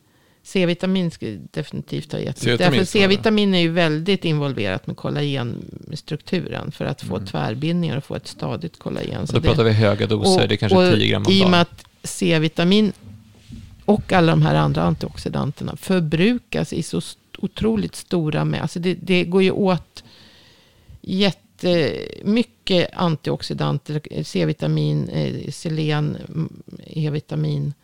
[0.52, 2.38] C-vitamin ska definitivt ha gett.
[2.38, 2.84] C-vitamin Därför.
[2.84, 7.26] C-vitamin är ju väldigt involverat med kollagenstrukturen för att få Mm.
[7.26, 9.20] tvärbindningar och få ett stadigt kollagen.
[9.20, 11.32] Och Så då det- pratar vi höga doser, det är kanske och 10 gram om
[11.32, 11.50] I och dagen.
[11.50, 12.92] med att C-vitamin
[13.84, 17.00] och alla de här andra antioxidanterna förbrukas i så
[17.38, 18.62] otroligt stora med.
[18.62, 20.04] Alltså det, det går ju åt
[21.00, 26.16] jättemycket antioxidanter, C-vitamin, eh, selen,
[26.86, 27.74] E-vitamin,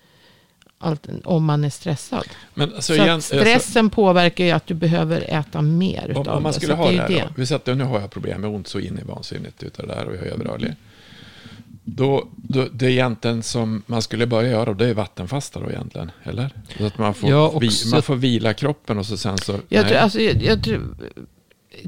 [0.78, 2.24] allt, om man är stressad.
[2.54, 6.36] Men alltså, Så igen, alltså, stressen påverkar ju att du behöver äta mer om, utav
[6.36, 6.56] om man det.
[6.56, 7.32] skulle Så ha det det här då.
[7.36, 9.94] Vi säger att nu har jag problem med ont så in i vansinnigt utav det
[9.94, 10.74] där och jag är överrörlig.
[11.84, 16.10] Då, då, det är egentligen som man skulle börja göra, det är vattenfasta då egentligen,
[16.22, 16.50] eller?
[16.78, 19.60] Så att man får, Ja, vi, man får vila kroppen och så sen så...
[19.68, 20.96] Jag tror, alltså, jag, jag tror,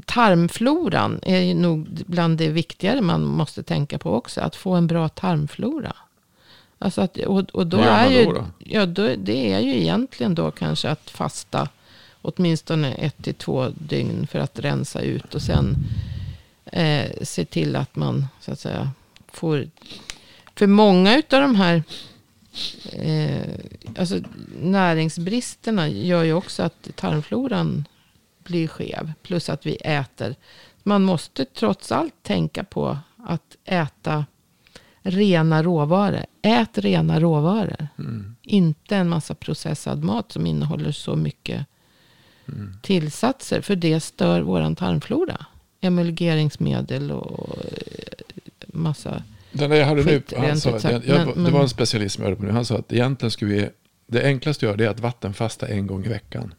[0.05, 4.41] tarmfloran är ju nog bland det viktigare man måste tänka på också.
[4.41, 5.95] Att få en bra tarmflora.
[6.79, 8.45] Alltså att, och, och då är ju, då då?
[8.59, 11.69] Ja, då, det är ju egentligen då kanske att fasta
[12.21, 15.35] åtminstone ett till två dygn för att rensa ut.
[15.35, 15.75] Och sen
[16.65, 18.91] eh, se till att man så att säga
[19.27, 19.69] får...
[20.55, 21.83] För många utav de här
[22.93, 23.41] eh,
[23.97, 24.19] alltså
[24.61, 27.85] näringsbristerna gör ju också att tarmfloran
[28.43, 29.11] blir skev.
[29.23, 30.35] Plus att vi äter.
[30.83, 34.25] Man måste trots allt tänka på att äta
[35.09, 36.25] rena råvaror.
[36.41, 37.87] Ät rena råvaror.
[37.99, 38.35] Mm.
[38.41, 41.65] Inte en massa processad mat som innehåller så mycket
[42.47, 42.73] Mm.
[42.81, 43.61] tillsatser.
[43.61, 45.45] För det stör våran tarmflora.
[45.81, 48.25] Emulgeringsmedel och eh,
[48.67, 49.23] massa.
[49.51, 51.69] Den där jag hade nu, Skit, han rent sa, jag, jag, Men- det var en
[51.69, 53.69] specialist som jag hörde på nu, han sa att egentligen skulle vi,
[54.07, 56.53] det enklaste att göra det är att vattenfasta en gång i veckan.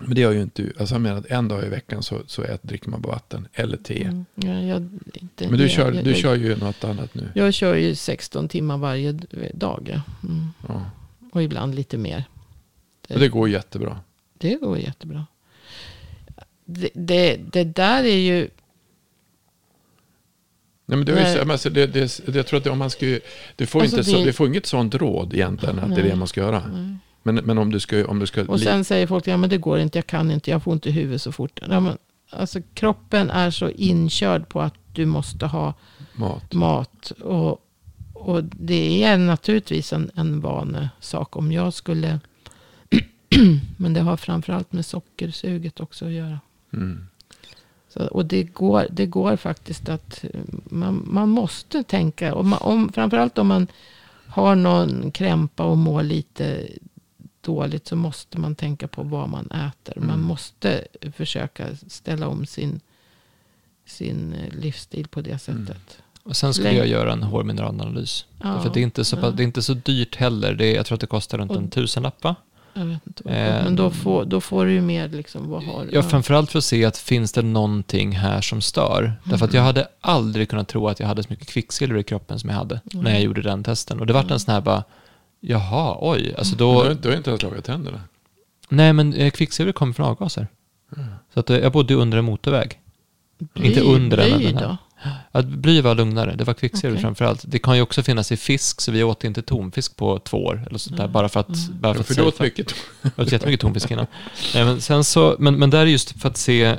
[0.00, 0.72] Men det gör ju inte.
[0.78, 3.48] Alltså han menar att en dag i veckan så, så ät, dricker man bara vatten
[3.52, 4.02] eller te.
[4.04, 7.14] Mm, ja, jag, inte, Men du, jag, kör, jag, du jag, kör ju något annat
[7.14, 7.28] nu.
[7.34, 10.00] Jag kör ju 16 timmar varje d- dag.
[10.22, 10.46] Mm.
[10.68, 10.90] Ja.
[11.32, 12.24] Och ibland lite mer.
[13.08, 14.00] Och det går jättebra.
[14.38, 15.26] Det går jättebra.
[16.64, 18.48] Det, det, det där är ju...
[20.86, 21.44] Nej, men det, är ju Nej.
[21.44, 23.06] så- alltså, det, det, jag tror att det, om man ska,
[23.56, 26.00] du får, Alltså inte så, det- du får inget sånt råd egentligen att det är
[26.02, 26.10] Nej.
[26.10, 26.62] det man ska göra.
[26.66, 26.96] Nej.
[27.26, 29.58] Men, men om du ska, om du ska Och sen säger folk, ja men det
[29.58, 31.60] går inte, jag kan inte, jag får inte i huvudet så fort.
[31.68, 31.98] Ja, men,
[32.30, 35.74] alltså kroppen är så inkörd på att du måste ha
[36.14, 36.52] mat.
[36.52, 37.10] mat.
[37.10, 37.60] Och,
[38.12, 41.36] och det är naturligtvis en, en vanesak.
[41.36, 42.20] Om jag skulle...
[43.76, 46.40] men det har framförallt med sockersuget också att göra.
[46.72, 47.06] Mm.
[47.88, 50.24] Så, och det går, det går faktiskt att
[50.64, 52.34] man, man måste tänka.
[52.34, 53.66] Om man, om, framförallt om man
[54.26, 56.68] har någon krämpa och mår lite
[57.44, 57.86] dåligt.
[57.88, 59.94] Så måste man tänka på vad man äter.
[60.00, 60.22] Man Mm.
[60.22, 60.84] måste
[61.16, 62.80] försöka ställa om sin,
[63.86, 65.66] sin eh, livsstil på det Mm.
[65.66, 65.98] sättet.
[66.22, 68.26] Och sen skulle jag göra en hårmineralanalys.
[68.42, 69.30] Ja, För det är, inte så, ja.
[69.30, 70.54] det är inte så dyrt heller.
[70.54, 72.34] Det är, jag tror att det kostar runt Och- en tusenlapp va?
[72.76, 75.64] Jag vet inte vad Eh, Men då får, då får du ju mer liksom, vad
[75.64, 79.12] har Ja, framförallt för att se att finns det någonting här som stör.
[79.24, 82.38] Därför att jag hade aldrig kunnat tro att jag hade så mycket kvicksilver i kroppen
[82.38, 84.00] som jag hade när jag gjorde den testen.
[84.00, 84.84] Och det vart en sån här bara,
[85.48, 86.34] jaha, oj.
[86.38, 88.00] Alltså Du, har, då, du har inte ens lagat tänderna.
[88.68, 90.48] nej men eh, kvicksilver kommer från avgaser.
[91.34, 92.78] Så att eh, jag bodde under en motorväg.
[93.54, 94.68] inte under den, bly den här.
[94.68, 94.76] då?
[95.32, 97.02] Att bly var lugnare, det var kvicksilver Okej.
[97.02, 97.44] framförallt.
[97.46, 100.64] Det kan ju också finnas i fisk, så vi åt inte tonfisk på två år.
[100.66, 101.68] Eller sånt där, bara för att...
[101.68, 102.74] Bara för Ja, att för du åt mycket.
[103.02, 104.06] Jag åt jättemycket tonfisk innan.
[104.54, 106.78] Nej, men, sen så, men, men där är just för att se...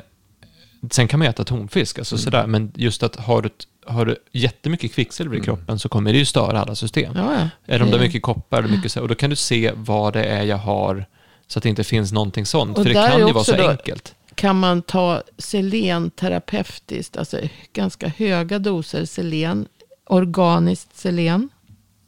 [0.90, 2.22] Sen kan man äta tonfisk, alltså Mm.
[2.22, 3.50] sådär, men just att har du,
[3.86, 5.44] har du jättemycket kvicksilver i Mm.
[5.44, 7.12] kroppen så kommer det ju störa alla system.
[7.16, 7.48] Ja, ja.
[7.74, 10.12] Är de där Det- mycket koppar, eller mycket så, och då kan du se vad
[10.12, 11.06] det är jag har,
[11.46, 12.78] så att det inte finns någonting sånt.
[12.78, 14.14] Och För det kan är ju vara så då- enkelt.
[14.34, 17.40] Kan man ta selen terapeutiskt, alltså
[17.72, 19.66] ganska höga doser selen,
[20.06, 21.48] organiskt selen,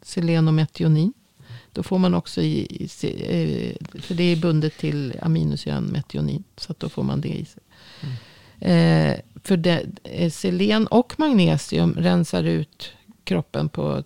[0.03, 1.13] selen och metionin.
[1.73, 6.45] Då får man också i, i eh, för det är bundet till aminosyran metionin.
[6.57, 7.63] Så att då får man det i sig.
[8.61, 12.93] Eh, för det, eh, selen och magnesium rensar ut
[13.25, 14.03] kroppen på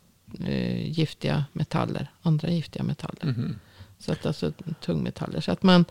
[0.47, 3.25] eh, giftiga metaller, andra giftiga metaller.
[3.25, 3.59] Mhm.
[3.99, 5.41] Så att alltså tungmetaller.
[5.41, 5.85] Så att man,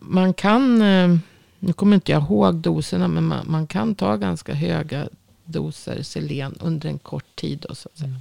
[0.00, 1.16] man kan, eh,
[1.58, 5.08] nu kommer inte jag ihåg doserna, men man, man kan ta ganska höga
[5.44, 7.66] doser selen under en kort tid.
[7.68, 8.08] Då, så att säga.
[8.08, 8.20] Mm.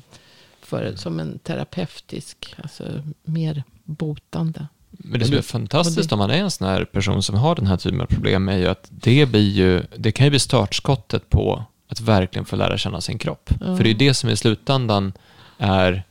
[0.61, 4.67] För, som en terapeutisk, alltså mer botande.
[4.97, 7.67] Men det som är fantastiskt om man är en sån här person som har den
[7.67, 11.29] här typen av problem är ju att det blir ju, det kan ju bli startskottet
[11.29, 13.49] på att verkligen få lära känna sin kropp.
[13.59, 13.77] Ja.
[13.77, 15.13] För det är det som i slutändan
[15.57, 16.03] är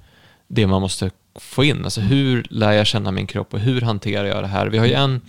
[0.48, 1.84] det man måste få in.
[1.84, 4.66] Alltså hur lär jag känna min kropp och hur hanterar jag det här?
[4.66, 5.20] Vi har ju en,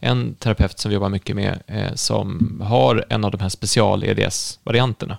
[0.00, 5.16] en terapeut som vi jobbar mycket med eh, som har en av de här special-EDS-varianterna.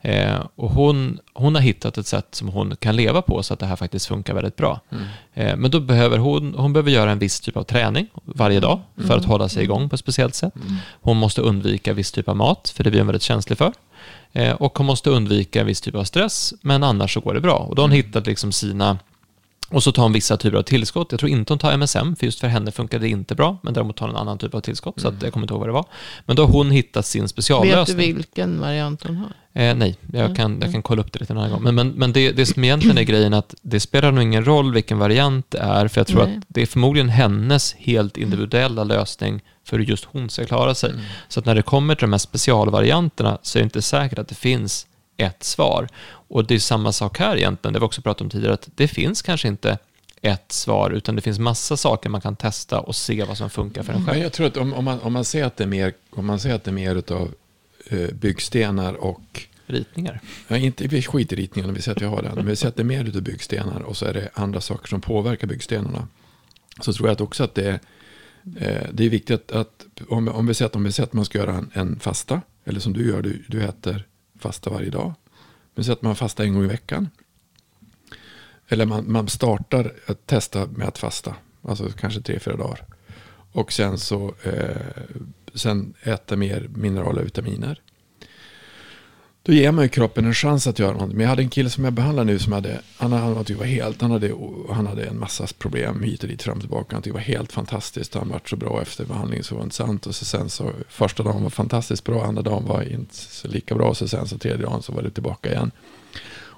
[0.00, 3.60] Eh, och hon, hon har hittat ett sätt som hon kan leva på så att
[3.60, 4.80] det här faktiskt funkar väldigt bra.
[4.90, 5.04] Mm.
[5.34, 8.80] Eh, men då behöver hon, hon behöver göra en viss typ av träning varje dag
[9.06, 10.54] för att hålla sig igång på ett speciellt sätt.
[11.00, 13.72] Hon måste undvika viss typ av mat, för det blir hon väldigt känslig för.
[14.32, 17.40] Eh, och hon måste undvika en viss typ av stress, men annars så går det
[17.40, 17.56] bra.
[17.56, 18.98] Och då har hon hittat liksom sina
[19.68, 21.06] och så tar hon vissa typer av tillskott.
[21.10, 23.58] Jag tror inte hon tar MSM, för just för henne funkar det inte bra.
[23.62, 25.60] Men däremot tar hon en annan typ av tillskott, så att jag kommer inte ihåg
[25.60, 25.84] vad det var.
[26.26, 27.96] Men då har hon hittat sin Vet du speciallösning.
[27.96, 29.32] vilken variant hon har?
[29.62, 30.72] Eh, nej, jag Mm, kan, jag mm.
[30.72, 31.62] kan kolla upp det lite en annan gång.
[31.62, 34.44] Men, men, men det, det som egentligen är grejen är att det spelar nog ingen
[34.44, 36.36] roll vilken variant det är, för jag tror Nej.
[36.36, 40.90] att det är förmodligen hennes helt individuella lösning för hur just hon ska klara sig.
[40.90, 41.02] Mm.
[41.28, 44.28] Så att när det kommer till de här specialvarianterna så är det inte säkert att
[44.28, 44.86] det finns
[45.16, 45.88] ett svar.
[46.06, 48.88] Och det är samma sak här egentligen, det vi också pratat om tidigare, att det
[48.88, 49.78] finns kanske inte
[50.22, 53.82] ett svar, utan det finns massa saker man kan testa och se vad som funkar
[53.82, 54.22] för en Men själv.
[54.22, 56.38] jag tror att om, om, man, om man ser att det är mer, om man
[56.38, 57.34] ser att det är mer utav
[57.90, 60.20] eh, byggstenar och Ritningar.
[60.48, 62.34] Ja, inte, vi skiter i ritningen, vi säger att vi har den.
[62.34, 64.88] Men vi säger att det är mer utav byggstenar och så är det andra saker
[64.88, 66.08] som påverkar byggstenarna.
[66.80, 67.80] Så tror jag att också att det är,
[68.56, 71.12] eh, det är viktigt att, att om, om, vi säger att, om vi säger att
[71.12, 74.04] man ska göra en, en fasta, eller som du gör, du, du äter
[74.38, 75.14] fasta varje dag.
[75.74, 77.08] Men säg att man fastar en gång i veckan.
[78.68, 82.84] Eller man, man startar att testa med att fasta, alltså kanske tre, fyra dagar.
[83.52, 84.76] Och sen så eh,
[85.54, 87.80] sen äta mer mineraler och vitaminer.
[89.46, 91.16] Då ger man ju kroppen en chans att göra någonting.
[91.16, 93.66] Men jag hade en kille som jag behandlar nu som hade, han, han typ var
[93.66, 94.32] helt, han hade,
[94.70, 96.96] han hade en massa problem hit och dit, fram och tillbaka.
[96.96, 98.14] Han tyckte det var helt fantastiskt.
[98.14, 100.06] Han var så bra efter behandlingen så var det inte sant.
[100.06, 103.74] Och så sen så, första dagen var fantastiskt bra, andra dagen var inte så lika
[103.74, 103.88] bra.
[103.88, 105.70] Och Så sen så tredje dagen så var det tillbaka igen.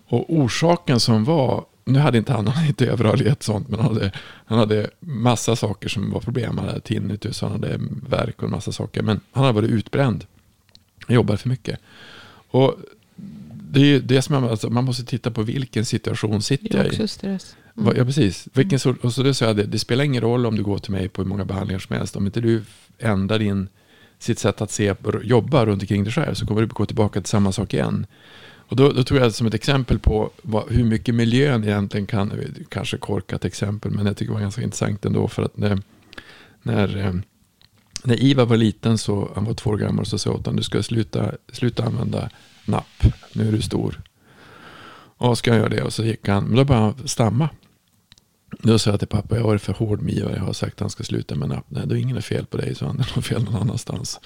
[0.09, 3.95] Och orsaken som var, nu hade inte han, han hade inte överrörlighet sånt, men han
[3.95, 4.12] hade,
[4.47, 6.59] han hade massa saker som var problem.
[6.59, 7.78] Han hade tinnitus, han hade
[8.09, 9.03] värk och en massa saker.
[9.03, 10.24] Men han hade varit utbränd.
[11.07, 11.80] Han jobbade för mycket.
[12.51, 12.76] Och
[13.72, 16.74] det är ju det som jag, alltså, man måste titta på vilken situation sitter Det
[16.74, 16.90] är jag i.
[16.90, 17.57] också stress.
[17.74, 18.49] Va- Ja, precis.
[18.53, 20.92] Vilken sort, och så det jag det, det spelar ingen roll om du går till
[20.92, 22.16] mig på hur många behandlingar som helst.
[22.16, 22.62] Om inte du
[22.99, 23.68] ändrar din,
[24.18, 27.30] sitt sätt att se, jobba runt omkring dig själv så kommer du gå tillbaka till
[27.30, 28.07] samma sak igen.
[28.70, 32.32] Och då, då tror jag som ett exempel på vad, hur mycket miljön egentligen kan,
[32.68, 35.82] kanske korkat exempel, men jag tycker det var ganska intressant ändå för att när,
[36.62, 37.14] när, eh,
[38.05, 40.57] när Iva var liten så, han var två år gammal, så sa jag åt honom,
[40.57, 42.30] du ska sluta, sluta använda
[42.64, 44.01] napp, nu är du stor.
[45.16, 45.82] Och ska jag göra det?
[45.82, 47.49] Och så gick han, men då började han stamma.
[48.59, 50.74] Då sa jag till pappa, jag har varit för hård med Ivar, jag har sagt
[50.74, 51.64] att han ska sluta med napp.
[51.68, 54.20] Nej, då är ingen fel på dig, så han, det är något fel någon annanstans.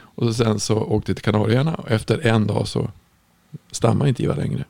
[0.00, 2.90] Och så sen så åkte jag till Kanarieöarna och efter en dag så
[3.70, 4.64] stammade inte Ivar längre.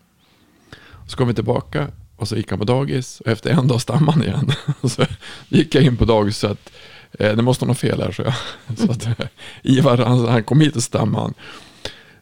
[1.07, 4.13] Så kom vi tillbaka och så gick han på dagis och efter en dag stammade
[4.13, 4.53] han igen.
[4.91, 5.05] så
[5.49, 6.71] gick jag in på dagis så att
[7.19, 8.35] eh, det måste vara något fel här, så jag.
[8.79, 9.27] Så att eh,
[9.63, 11.35] Ivar, han, han kom hit och stammade han.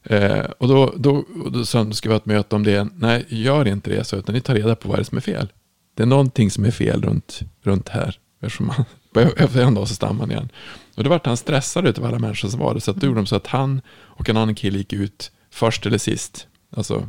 [0.02, 2.88] Eh, och då, då, då sen ska vi ha ett möte om det?
[2.96, 5.22] Nej, gör inte det, så, utan ni tar reda på vad det är som är
[5.22, 5.48] fel.
[5.94, 8.18] Det är någonting som är fel runt, runt här.
[8.42, 8.84] Eftersom han,
[9.36, 10.48] efter en dag så stammade han igen.
[10.96, 12.80] Och då vart han stressad utav alla människor som var det.
[12.80, 15.86] Så att då gjorde de så att han och en annan kille gick ut först
[15.86, 16.46] eller sist.
[16.76, 17.06] Alltså,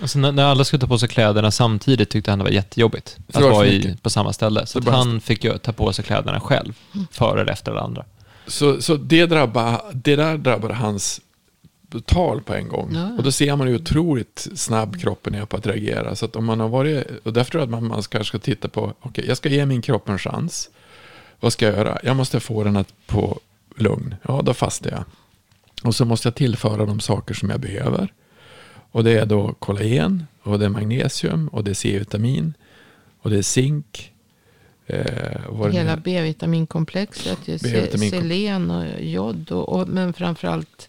[0.00, 3.16] Alltså när, när alla skulle ta på sig kläderna samtidigt tyckte han det var jättejobbigt
[3.26, 4.66] det att var vara för i, på samma ställe.
[4.66, 6.72] Så Det han fick ju ta på sig kläderna själv,
[7.10, 8.04] före eller efter alla andra.
[8.46, 11.20] så, så det, drabbar, det där drabbade hans
[12.04, 12.94] tal på en gång.
[12.94, 13.12] Ja.
[13.16, 16.14] Och då ser man hur otroligt snabb kroppen är på att reagera.
[16.14, 18.38] Så att om man har varit, och därför tror jag att man, man kanske ska
[18.38, 20.70] titta på, okej, jag ska ge min kropp en chans.
[21.40, 21.98] Vad ska jag göra?
[22.02, 23.40] Jag måste få den att på
[23.76, 25.04] lugn, ja då fastar jag.
[25.82, 28.12] Och så måste jag tillföra de saker som jag behöver.
[28.90, 32.54] Och det är då kollagen, och det är magnesium, och det är C-vitamin,
[33.20, 34.12] och det är zink.
[34.86, 40.88] Eh, Hela B-vitaminkomplexet, B-vitamin selen och jod, och, och, men framförallt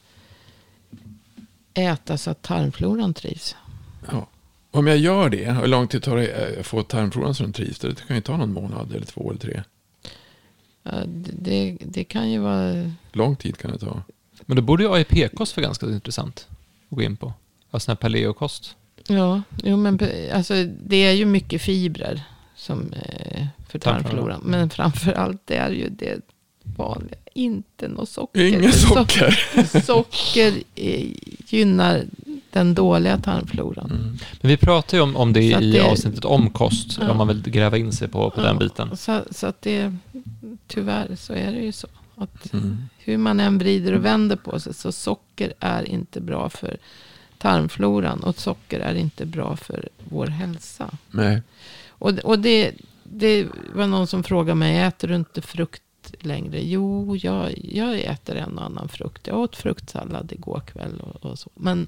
[1.74, 3.56] äta så att tarmfloran trivs.
[4.12, 4.28] Ja.
[4.72, 7.80] Om jag gör det, hur lång tid tar det att få tarmfloran så den trivs?
[7.80, 9.64] Det kan ju ta någon månad eller två eller tre.
[10.84, 10.91] Ja,
[11.34, 12.91] det, det kan ju vara...
[13.12, 14.02] Lång tid kan det ta.
[14.45, 16.47] Men då borde ju AIP-kost vara ganska intressant
[16.89, 17.34] att gå in på.
[17.72, 18.76] Alltså paleokost.
[19.07, 19.99] Ja, jo, men
[20.34, 20.53] alltså,
[20.84, 22.24] det är ju mycket fibrer
[22.55, 24.41] som, eh, för tarmfloran.
[24.43, 26.22] Men framför allt är ju det
[26.78, 28.43] vanliga, inte något socker.
[28.43, 29.39] Inget socker.
[29.63, 31.07] So socker eh,
[31.47, 32.05] gynnar
[32.51, 33.91] den dåliga tarmfloran.
[33.91, 34.17] Mm.
[34.41, 37.11] Men vi pratar ju om, om det i det, avsnittet om kost, ja.
[37.11, 38.97] om man vill gräva in sig på, på ja, den biten.
[38.97, 39.95] Så, så, att det,
[40.67, 41.88] tyvärr så är det ju så.
[42.15, 42.78] Att mm.
[42.97, 46.78] Hur man än vrider och vänder på sig, så socker är inte bra för
[47.39, 48.23] tarmfloran.
[48.23, 50.89] Och socker är inte bra för vår hälsa.
[51.11, 51.41] Nej.
[51.89, 52.73] Och, och det,
[53.03, 55.83] det var någon som frågade mig, äter du inte frukt
[56.19, 56.61] längre?
[56.61, 59.27] Jo, jag, jag äter en och annan frukt.
[59.27, 61.49] Jag åt fruktsallad igår kväll och, och så.
[61.55, 61.87] Men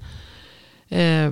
[0.88, 1.30] eh,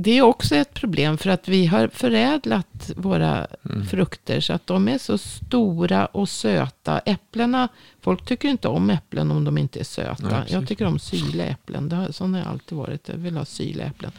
[0.00, 3.86] det är också ett problem för att vi har förädlat våra mm.
[3.86, 6.98] frukter så att de är så stora och söta.
[6.98, 7.68] Äpplena,
[8.00, 10.28] folk tycker inte om äpplen om de inte är söta.
[10.28, 11.88] Nej, jag tycker om syrliga äpplen.
[11.88, 13.08] Det har, sån har jag alltid varit.
[13.08, 14.12] Jag vill ha syrliga äpplen.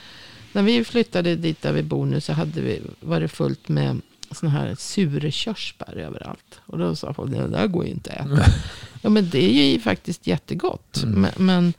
[0.54, 4.02] När vi flyttade dit där vi bor nu så hade vi, var det fullt med
[4.32, 6.60] såna här surkörsbär överallt.
[6.66, 8.46] Och då sa folk, det där går ju inte att äta.
[9.02, 11.04] ja men det är ju faktiskt jättegott.
[11.04, 11.22] Mm.
[11.22, 11.74] Men, men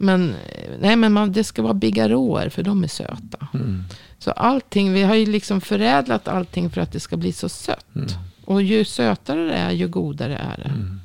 [0.00, 0.34] men,
[0.80, 3.48] nej, men man, det ska vara bigarråer för de är söta.
[3.54, 3.84] Mm.
[4.18, 7.86] Så allting, vi har ju liksom förädlat allting för att det ska bli så sött.
[7.94, 8.08] Mm.
[8.44, 10.68] Och ju sötare det är, ju godare är det.
[10.68, 11.00] Mm.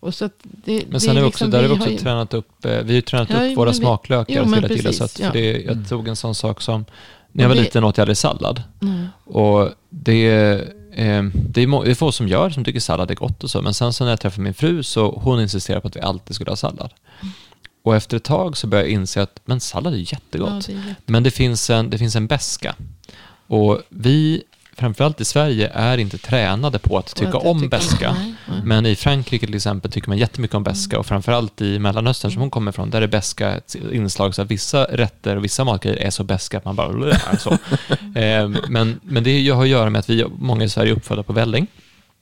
[0.00, 2.34] Och så det, men sen det är också, liksom, där har vi också ju, tränat
[2.34, 4.92] upp, eh, vi har ju tränat ja, upp våra vi, smaklökar jo, till att gilla
[4.92, 5.18] sött.
[5.20, 5.26] Ja.
[5.26, 5.84] För det, jag mm.
[5.84, 6.84] tog en sån sak som,
[7.32, 8.62] när jag var liten åt jag aldrig sallad.
[8.82, 9.06] Mm.
[9.24, 10.60] Och det, eh,
[10.96, 13.62] det, är, det är få som gör, som tycker sallad är gott och så.
[13.62, 16.36] Men sen så när jag träffade min fru så hon insisterar på att vi alltid
[16.36, 16.92] skulle ha sallad.
[17.22, 17.32] Mm.
[17.84, 20.68] Och efter ett tag så började jag inse att men sallad är jättegott.
[20.68, 22.74] Ja, det är men det finns, en, det finns en beska.
[23.46, 28.16] Och vi, framförallt i Sverige, är inte tränade på att tycka om beska.
[28.64, 30.98] Men i Frankrike till exempel tycker man jättemycket om beska.
[30.98, 34.50] Och framförallt i Mellanöstern som hon kommer ifrån, där är beska ett inslag så att
[34.50, 37.18] vissa rätter och vissa matgrejer är så beska att man bara...
[37.38, 37.58] Så.
[38.14, 41.22] Ehm, men, men det har att göra med att vi, många i Sverige är uppfödda
[41.22, 41.66] på välling.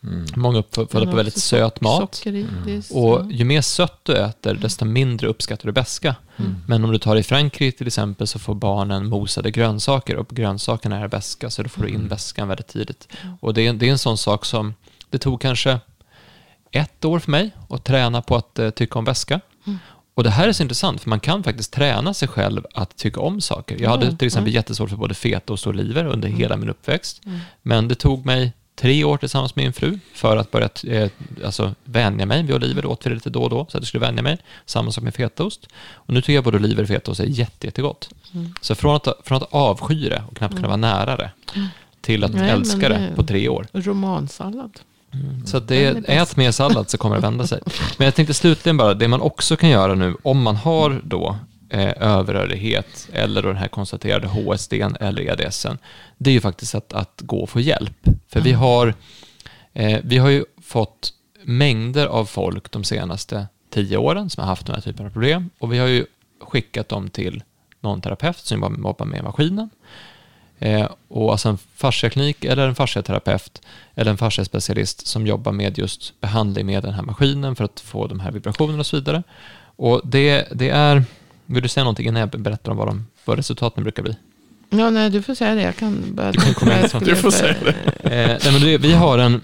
[0.04, 0.24] Mm.
[0.36, 2.22] Många uppfödda på väldigt söt mat.
[2.26, 2.82] Mm.
[2.90, 6.16] Och ju mer sött du äter, desto mindre uppskattar du beska.
[6.36, 6.56] Mm.
[6.66, 10.98] Men om du tar i Frankrike till exempel så får barnen mosade grönsaker och grönsakerna
[10.98, 13.08] är beska så då får du in beskan väldigt tidigt.
[13.40, 14.74] Och det är, det är en sån sak som,
[15.10, 15.80] det tog kanske
[16.70, 19.40] ett år för mig att träna på att uh, tycka om beska.
[20.14, 23.20] Och det här är så intressant, för man kan faktiskt träna sig själv att tycka
[23.20, 23.82] om saker.
[23.82, 27.20] Jag hade till exempel jättesvårt för både fetaost och oliver under hela min uppväxt.
[27.62, 31.10] Men det tog mig tre år tillsammans med min fru för att börja eh,
[31.44, 32.82] alltså, vänja mig vid oliver.
[32.82, 34.38] Då åt vi det lite då och då så att jag skulle vänja mig.
[34.66, 35.68] Samma sak med fetaost.
[35.92, 38.08] Och nu tycker jag både oliver och fetaost är jätte, jättegott.
[38.34, 38.54] Mm.
[38.60, 41.30] Så från att, från att avsky det och knappt kunna vara nära det
[42.00, 43.66] till att Nej, älska det, det på tre år.
[43.72, 44.80] Romansallad.
[45.14, 45.46] Mm.
[45.46, 47.60] Så det, ät mer sallad så kommer det vända sig.
[47.98, 51.36] Men jag tänkte slutligen bara, det man också kan göra nu om man har då
[51.72, 55.78] eh, överrörlighet eller den här konstaterade HSD eller EDSen,
[56.18, 58.04] det är ju faktiskt att, att gå och få hjälp.
[58.28, 58.44] För mm.
[58.44, 58.94] vi, har,
[59.72, 61.12] eh, vi har ju fått
[61.42, 65.50] mängder av folk de senaste tio åren som har haft den här typen av problem
[65.58, 66.06] och vi har ju
[66.40, 67.42] skickat dem till
[67.80, 69.70] någon terapeut som jobbar med maskinen.
[70.58, 73.62] Eh, och alltså en fasciaklinik eller en fasciaterapeut
[73.94, 78.06] eller en fasciaspecialist som jobbar med just behandling med den här maskinen för att få
[78.06, 79.22] de här vibrationerna och så vidare.
[79.76, 81.04] Och det, det är
[81.46, 84.16] vill du säga någonting innan jag berättar om vad, de, vad resultaten brukar bli?
[84.70, 85.62] Ja, nej, du får säga det.
[85.62, 86.32] Jag kan bara...
[87.00, 87.74] Du får säga det.
[87.98, 89.40] Eh, nej, men vi har en...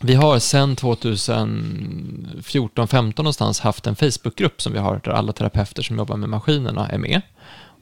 [0.00, 5.98] Vi har sedan 2014-15 någonstans haft en Facebookgrupp som vi har där alla terapeuter som
[5.98, 7.20] jobbar med maskinerna är med.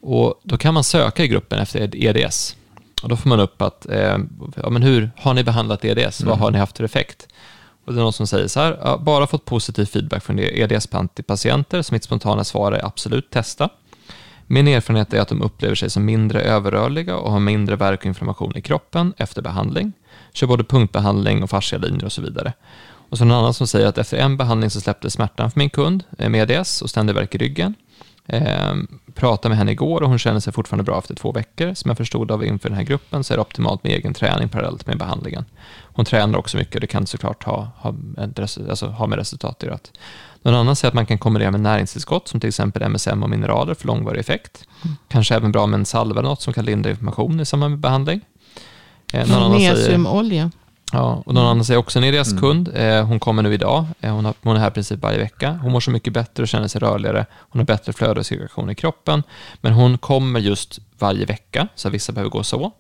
[0.00, 2.56] Och då kan man söka i gruppen efter EDS.
[3.02, 4.18] Och då får man upp att, eh,
[4.56, 6.20] ja, men hur har ni behandlat EDS?
[6.20, 6.30] Mm.
[6.30, 7.28] Vad har ni haft för effekt?
[7.86, 11.94] Och det är någon som säger så här, bara fått positiv feedback från EDS-patienter, så
[11.94, 13.68] mitt spontana svar är absolut testa.
[14.46, 18.06] Min erfarenhet är att de upplever sig som mindre överrörliga och har mindre värk och
[18.06, 19.92] inflammation i kroppen efter behandling.
[20.32, 22.52] Kör både punktbehandling och fascialinjer och så vidare.
[23.08, 25.70] Och så någon annan som säger att efter en behandling så släppte smärtan för min
[25.70, 27.74] kund eh, med EDS och ständig värk i ryggen.
[28.26, 31.74] Ehm, Pratade med henne igår och hon känner sig fortfarande bra efter två veckor.
[31.74, 34.48] Som jag förstod av inför den här gruppen så är det optimalt med egen träning
[34.48, 35.44] parallellt med behandlingen.
[35.82, 37.94] Hon tränar också mycket, det kan såklart ha, ha,
[38.68, 39.78] alltså, ha med resultat att göra.
[40.42, 43.74] Någon annan säger att man kan kombinera med näringstillskott som till exempel MSM och mineraler
[43.74, 44.64] för långvarig effekt.
[44.84, 44.96] Mm.
[45.08, 47.80] Kanske även bra med en salva eller något som kan lindra inflammation i samband med
[47.80, 48.20] behandling.
[50.42, 50.65] Eh.
[50.92, 52.68] Ja, och någon annan säger också en EDS-kund.
[52.68, 52.98] Mm.
[52.98, 53.86] Eh, hon kommer nu idag.
[54.00, 55.58] Eh, hon, har, hon är här i princip varje vecka.
[55.62, 57.26] Hon mår så mycket bättre och känner sig rörligare.
[57.32, 59.22] Hon har bättre flöde och cirkulation i kroppen.
[59.60, 62.72] Men hon kommer just varje vecka, så vissa behöver gå så.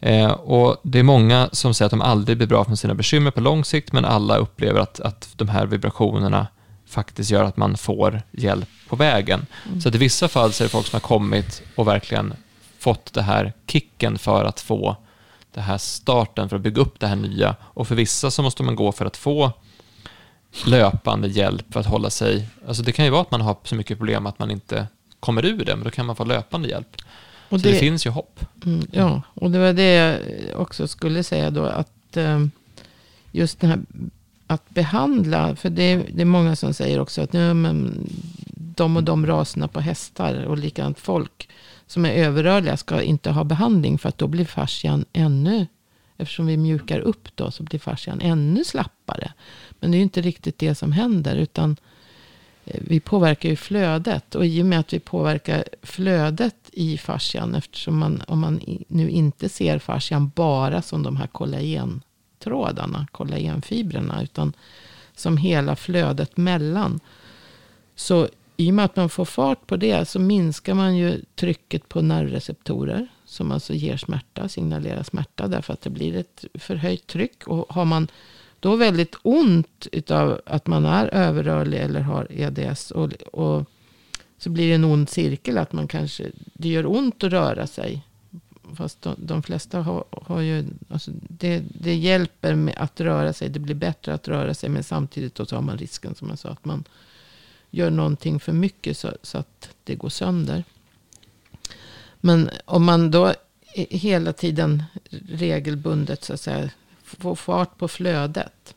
[0.00, 3.30] Eh, och Det är många som säger att de aldrig blir bra från sina bekymmer
[3.30, 6.46] på lång sikt, men alla upplever att, att de här vibrationerna
[6.88, 9.46] faktiskt gör att man får hjälp på vägen.
[9.66, 9.80] Mm.
[9.80, 12.34] Så att i vissa fall så är det folk som har kommit och verkligen
[12.78, 14.96] fått det här kicken för att få
[15.52, 17.56] det här starten för att bygga upp det här nya.
[17.62, 19.52] Och för vissa så måste man gå för att få
[20.66, 22.48] löpande hjälp för att hålla sig...
[22.66, 24.86] Alltså det kan ju vara att man har så mycket problem att man inte
[25.20, 26.96] kommer ur det, men då kan man få löpande hjälp.
[27.48, 28.40] Och så det, det finns ju hopp.
[28.64, 29.94] Mm, ja, och det var det
[30.50, 32.46] jag också skulle säga då, att eh,
[33.32, 33.80] just den här
[34.46, 38.08] att behandla, för det, det är många som säger också att nu, men,
[38.76, 41.48] de och de raserna på hästar och likadant folk
[41.90, 45.66] som är överrörliga ska inte ha behandling för att då blir fascian ännu,
[46.16, 49.32] eftersom vi mjukar upp då så blir fascian ännu slappare.
[49.70, 51.76] Men det är ju inte riktigt det som händer utan
[52.64, 54.34] eh, vi påverkar ju flödet.
[54.34, 59.10] Och i och med att vi påverkar flödet i fascian, eftersom man, om man nu
[59.10, 64.52] inte ser fascian bara som de här kollagentrådarna, kollagenfibrerna, utan
[65.14, 67.00] som hela flödet mellan.
[67.94, 68.28] Så
[68.60, 72.02] i och med att man får fart på det så minskar man ju trycket på
[72.02, 73.08] nervreceptorer.
[73.24, 75.48] Som alltså ger smärta, signalerar smärta.
[75.48, 77.48] Därför att det blir ett förhöjt tryck.
[77.48, 78.08] Och har man
[78.60, 82.90] då väldigt ont av att man är överrörlig eller har EDS.
[82.90, 83.64] Och, och
[84.38, 85.58] så blir det en ond cirkel.
[85.58, 88.02] Att man kanske, det gör ont att röra sig.
[88.74, 93.48] Fast de, de flesta har, har ju, alltså det, det hjälper med att röra sig.
[93.48, 94.68] Det blir bättre att röra sig.
[94.68, 96.48] Men samtidigt då så har man risken som jag sa.
[96.48, 96.84] Att man
[97.70, 100.64] gör någonting för mycket så, så att det går sönder.
[102.20, 103.34] Men om man då
[103.74, 104.84] hela tiden
[105.28, 106.70] regelbundet så att säga,
[107.02, 108.74] får fart på flödet.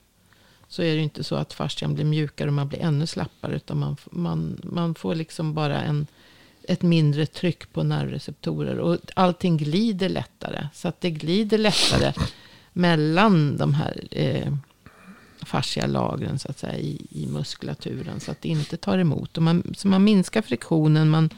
[0.68, 3.56] Så är det inte så att fascian blir mjukare och man blir ännu slappare.
[3.56, 6.08] Utan man, man, man får liksom bara en,
[6.64, 8.80] ett mindre tryck på nervreceptorer.
[8.80, 10.68] Och allting glider lättare.
[10.74, 12.14] Så att det glider lättare
[12.74, 14.54] mellan de här eh,
[15.46, 18.20] fascialagren så att säga, i, i muskulaturen.
[18.20, 19.38] Så att det inte tar emot.
[19.38, 21.30] Och man, så man minskar friktionen, man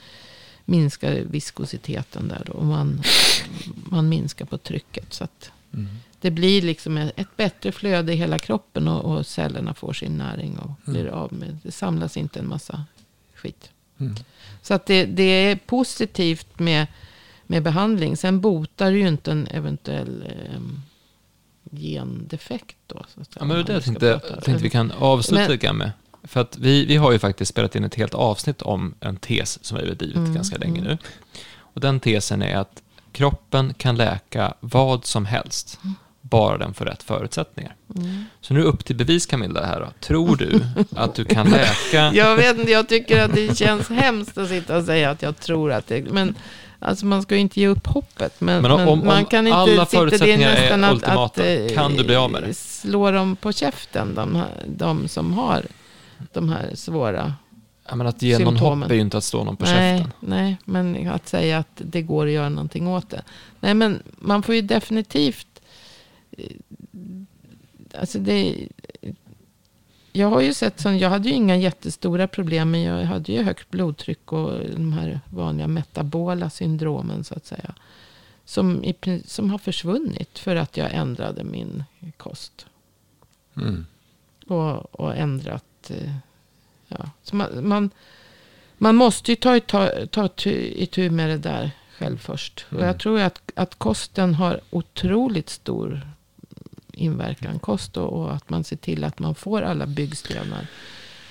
[0.66, 2.43] minskar viskositeten där.
[2.45, 3.01] Då, och man,
[3.76, 5.14] man minskar på trycket.
[5.14, 5.88] Så att mm.
[6.22, 8.88] det blir liksom ett bättre flöde i hela kroppen.
[8.88, 11.01] Och, och cellerna får sin näring och mm.
[11.01, 11.58] blir av med.
[11.64, 12.86] Det samlas inte en massa
[13.36, 13.70] skit.
[13.99, 14.16] Mm.
[14.62, 16.88] Så att det, det är positivt med,
[17.47, 18.18] med behandling.
[18.18, 20.62] Sen botar ju inte en eventuell eh,
[21.72, 23.05] gendefekt då.
[23.16, 25.91] Ja, men det jag tänkte, tänkte vi kan avsluta lite med.
[26.24, 29.66] För att vi, vi har ju faktiskt spelat in ett helt avsnitt om en tes
[29.66, 30.91] som vi har drivit mm, ganska länge mm.
[30.91, 30.97] nu.
[31.57, 35.95] Och den tesen är att kroppen kan läka vad som helst, mm.
[36.22, 37.76] bara den får rätt förutsättningar.
[37.95, 38.26] Mm.
[38.41, 39.88] Så nu upp till bevis Camilla här då.
[39.99, 40.61] Tror du
[40.95, 42.13] att du kan läka?
[42.13, 45.39] jag vet inte, jag tycker att det känns hemskt att sitta och säga att jag
[45.39, 46.36] tror att det, men
[46.86, 48.42] Alltså man ska ju inte ge upp hoppet.
[48.42, 51.96] Men, men, om, men man om kan inte alla förutsättningar är att, ultimata, att, kan
[51.96, 52.54] du bli av med det?
[52.54, 55.66] Slå dem på käften, de, här, de som har
[56.34, 57.34] de här svåra
[57.88, 58.60] ja, men Att ge symptomen.
[58.64, 60.12] någon hopp är ju inte att slå någon på nej, käften.
[60.20, 63.24] Nej, men att säga att det går att göra någonting åt det.
[63.60, 65.62] Nej, men man får ju definitivt...
[66.38, 66.46] Eh,
[68.00, 68.68] alltså det,
[70.16, 72.72] jag har ju sett jag hade ju inga jättestora problem.
[72.72, 77.76] Men jag hade ju högt blodtryck och de här vanliga metabola syndromen så att säga.
[78.45, 81.84] Som, i, som har försvunnit för att jag ändrade min
[82.18, 82.66] kost.
[83.57, 83.86] Mm.
[84.47, 85.91] Och, och ändrat.
[85.91, 86.11] Eh,
[86.88, 87.09] ja.
[87.24, 87.89] Så man, man,
[88.78, 92.66] man måste ju ta, ta, ta itu med det där själv först.
[92.70, 92.82] Mm.
[92.82, 96.01] Och jag tror att, att kosten har otroligt stor
[96.96, 97.60] inverkan.
[97.60, 100.68] Kost och, och, att man ser till att man får alla byggstenar.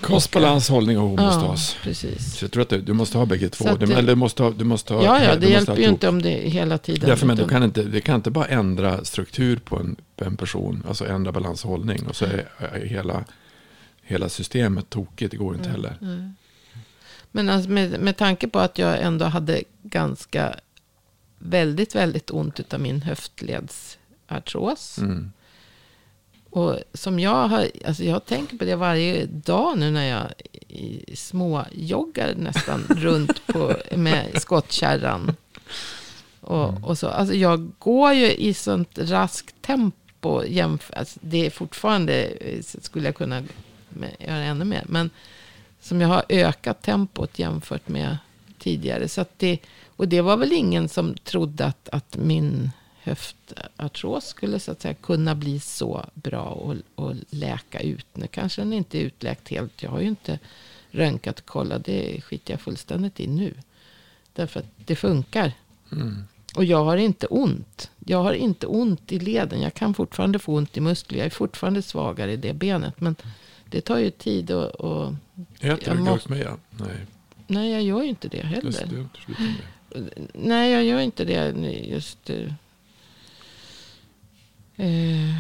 [0.01, 1.77] Kost, balans, hållning och homostas.
[1.77, 2.39] Ja, precis.
[2.39, 3.77] Så jag tror att du, du måste ha bägge två.
[3.77, 6.23] Du, eller du måste ha, du måste ha, ja, ja, det hjälper ju inte om
[6.23, 7.09] det hela tiden.
[7.09, 10.37] Därför, men du kan inte, det kan inte bara ändra struktur på en, på en
[10.37, 10.83] person.
[10.89, 12.07] Alltså ändra balans och hållning.
[12.07, 13.25] Och så är, är hela,
[14.03, 15.31] hela systemet tokigt.
[15.31, 15.99] Det går inte mm, heller.
[16.01, 16.35] Mm.
[17.31, 20.55] Men alltså med, med tanke på att jag ändå hade ganska
[21.39, 24.99] väldigt, väldigt ont av min höftledsartros.
[24.99, 25.33] Mm
[26.55, 30.27] och som jag har, alltså jag tänker på det varje dag nu när jag
[31.15, 35.37] småjoggar nästan runt på, med skottkärran.
[36.41, 37.09] Och, och så.
[37.09, 40.43] Alltså jag går ju i sånt raskt tempo.
[40.43, 43.43] Jämf- alltså det är fortfarande, eh, skulle jag kunna
[44.19, 44.85] göra ännu mer.
[44.87, 45.11] Men
[45.81, 48.19] som jag har ökat tempot jämfört med
[48.59, 49.09] tidigare.
[49.09, 49.59] Så det,
[49.97, 52.71] och det var väl ingen som trodde att, att min
[53.05, 58.07] höftartros skulle så att säga kunna bli så bra och, och läka ut.
[58.13, 59.83] Nu kanske den inte är utläkt helt.
[59.83, 60.39] Jag har ju inte
[60.91, 61.85] röntgat och kollat.
[61.85, 63.55] Det skiter jag fullständigt i nu.
[64.33, 65.53] Därför att det funkar.
[65.93, 66.25] Mm.
[66.57, 67.91] Och jag har inte ont.
[68.07, 69.61] Jag har inte ont i leden.
[69.61, 71.19] Jag kan fortfarande få ont i muskler.
[71.19, 73.01] Jag är fortfarande svagare i det benet.
[73.01, 73.17] Men
[73.65, 75.15] det tar ju tid och, och
[75.61, 76.57] Äter du gurkmeja?
[76.71, 77.07] Nej,
[77.47, 78.87] nej, jag gör ju inte det heller.
[78.87, 79.09] det.
[80.33, 81.51] Nej, jag gör inte det
[81.85, 82.31] just...
[84.77, 85.35] eh, Eh,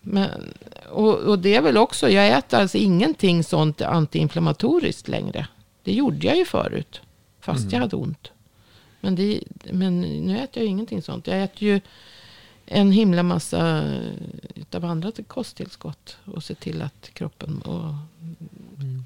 [0.00, 0.52] men,
[0.90, 5.46] och, och det är väl också, jag äter alltså ingenting sånt antiinflammatoriskt längre.
[5.82, 7.00] Det gjorde jag ju förut,
[7.40, 7.72] fast Mm.
[7.72, 8.30] jag hade ont.
[9.00, 9.40] Men, det,
[9.72, 11.26] men nu äter jag ingenting sånt.
[11.26, 11.80] Jag äter ju
[12.66, 13.84] en himla massa
[14.72, 16.16] av andra kosttillskott.
[16.24, 17.62] Och ser till att kroppen...
[17.62, 17.94] Och,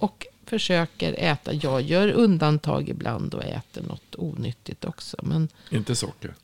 [0.01, 1.53] och försöker äta.
[1.53, 5.17] Jag gör undantag ibland och äter något onyttigt också.
[5.23, 6.35] Men Inte socker.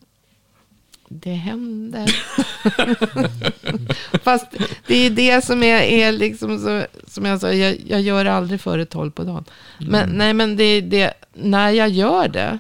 [1.20, 2.16] Det händer.
[4.24, 4.46] Fast
[4.86, 8.60] det är det som är, är liksom så, som jag sa, jag, jag gör aldrig
[8.60, 9.44] före tolv på dagen.
[9.78, 12.58] Men nej, men det är det, när jag gör det,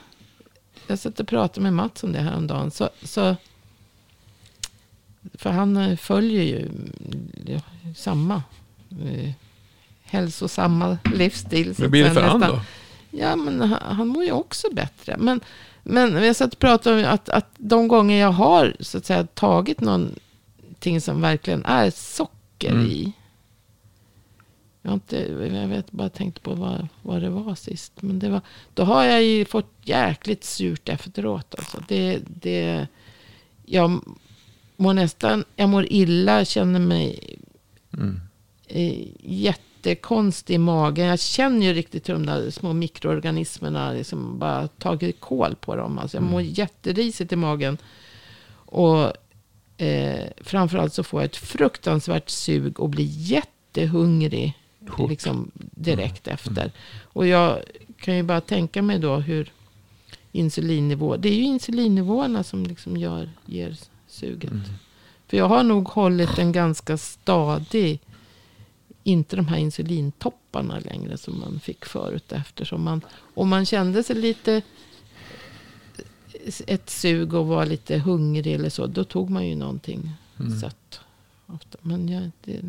[0.86, 3.36] jag satt och pratade med Mats om det här om dagen, så, så
[5.34, 6.68] för han följer ju
[7.46, 7.60] ja,
[7.96, 8.42] samma
[8.90, 9.30] eh,
[10.02, 11.74] hälsosamma livsstil.
[11.78, 12.60] Hur blir det för han då?
[13.10, 15.16] Ja, men han, han mår ju också bättre.
[15.18, 15.40] Men,
[15.82, 19.26] men jag satt och pratade om att, att de gånger jag har så att säga,
[19.26, 22.86] tagit någonting som verkligen är socker Mm.
[22.86, 23.12] i.
[24.82, 25.16] Jag, har inte,
[25.56, 27.92] jag vet bara tänkt på vad, vad det var sist.
[28.02, 28.40] Men det var,
[28.74, 31.54] då har jag ju fått jäkligt surt efteråt.
[31.58, 31.82] Alltså.
[31.88, 32.86] Det, det,
[33.64, 34.00] jag
[34.76, 37.36] mår nästan, jag mår illa, känner mig
[37.94, 38.20] Mm.
[38.66, 39.06] eh,
[39.82, 41.06] jättekonstig magen.
[41.06, 45.98] Jag känner ju riktigt hur de där små mikroorganismerna liksom bara tagit kål på dem.
[45.98, 47.78] Alltså jag mår jätterisigt i magen.
[48.54, 49.12] Och
[49.82, 54.58] eh, framförallt så får jag ett fruktansvärt sug och blir jättehungrig
[55.08, 56.72] liksom direkt efter.
[57.02, 57.58] Och jag
[57.96, 59.52] kan ju bara tänka mig då hur
[60.32, 61.16] insulinnivå.
[61.16, 63.76] Det är ju insulinnivåerna som liksom gör, ger
[64.08, 64.50] suget.
[64.50, 64.64] Mm.
[65.28, 68.00] För jag har nog hållit en ganska stadig,
[69.04, 72.32] inte de här insulintopparna längre som man fick förut.
[72.32, 73.00] Eftersom man,
[73.34, 74.62] om man kände sig lite
[76.66, 80.60] ett sug och var lite hungrig eller så, då tog man ju någonting Mm.
[80.60, 81.00] sött.
[81.80, 82.60] Men jag, det,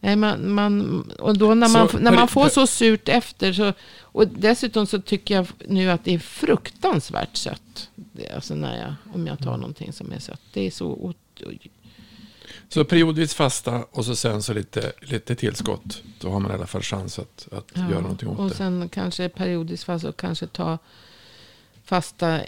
[0.00, 3.72] nej, man, man, och då när man, Så, när man får så surt efter, så,
[4.00, 7.88] och dessutom så tycker jag nu att det är fruktansvärt sött.
[7.94, 10.40] Det, alltså när jag, om jag tar någonting som är sött.
[10.52, 11.14] Det är så...
[12.72, 16.02] Så periodvis fasta och så sen så lite, lite tillskott.
[16.20, 18.54] Då har man i alla fall chans att, att Ja, göra någonting åt och det.
[18.54, 20.78] sen kanske periodiskt fast och kanske ta
[21.84, 22.40] fasta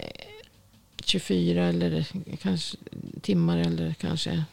[1.03, 2.07] 24 eller
[2.41, 2.77] kanske
[3.21, 4.43] timmar eller kanske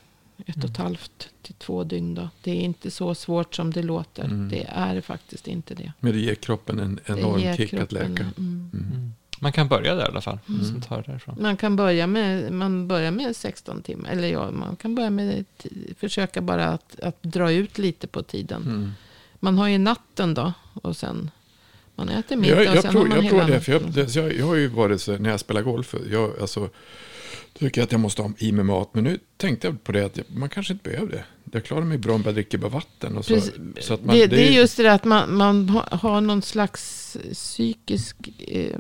[0.47, 0.83] ett och ett Mm.
[0.87, 2.15] halvt till två dygn.
[2.15, 2.29] Då.
[2.43, 4.25] Det är inte så svårt som det låter.
[4.25, 4.49] Mm.
[4.49, 5.93] Det är faktiskt inte det.
[6.01, 8.23] Men det ger kroppen en Det enorm ger kick att läka.
[8.39, 8.71] Mm.
[8.75, 9.13] Mm.
[9.43, 10.39] Man kan börja där i alla fall.
[10.49, 11.43] Mm.
[11.43, 14.11] Man kan börja med, man börjar med 16 timmar.
[14.11, 15.69] Eller ja, man kan börja med t-
[15.99, 18.63] försöka bara att, att dra ut lite på tiden.
[18.63, 18.93] Mm.
[19.41, 20.53] Man har ju natten då.
[20.83, 21.31] Och sen
[21.95, 22.65] man äter middag.
[22.65, 23.83] Jag, jag, tror, jag tror det, för jag,
[24.17, 26.69] jag, jag har ju varit så när jag spelar golf, jag, alltså,
[27.59, 28.91] tycker jag att jag måste ha i mig mat.
[28.95, 31.25] Men nu tänkte jag på det att man kanske inte behöver det.
[31.53, 33.17] Jag klarar mig bra om jag dricker bara vatten.
[33.17, 33.53] Och så, Precis.
[33.81, 36.43] så att man, det, det är just det där att man, man ha- har någon
[36.43, 38.17] slags psykisk...
[38.49, 38.77] Eh,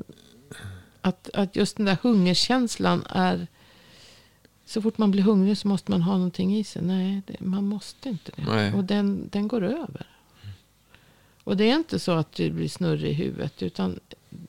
[1.02, 3.46] att, att just den där hungerkänslan är...
[4.66, 6.82] Så fort man blir hungrig så måste man ha någonting i sig.
[6.82, 8.42] Nej, det, man måste inte det.
[8.42, 8.72] Nej.
[8.74, 10.06] Och den, den går över.
[11.44, 13.62] Och det är inte så att du blir snurrig i huvudet.
[13.62, 14.00] Utan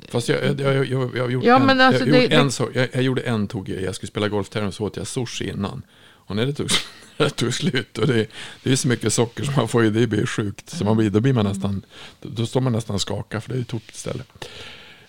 [0.10, 3.48] Fast jag, Ja, en, alltså jag, det- gjorde en det- så, jag, jag gjorde en
[3.48, 5.82] tog, jag skulle spela golftävling så åt jag sushi innan.
[6.06, 6.68] Och när det tog,
[7.18, 8.28] det tog slut, och det,
[8.64, 10.70] det är så mycket socker som man får i, det blir sjukt.
[10.70, 11.86] Så man då blir man nästan,
[12.22, 14.24] då, står man nästan och skakar för det är ett stort ställe.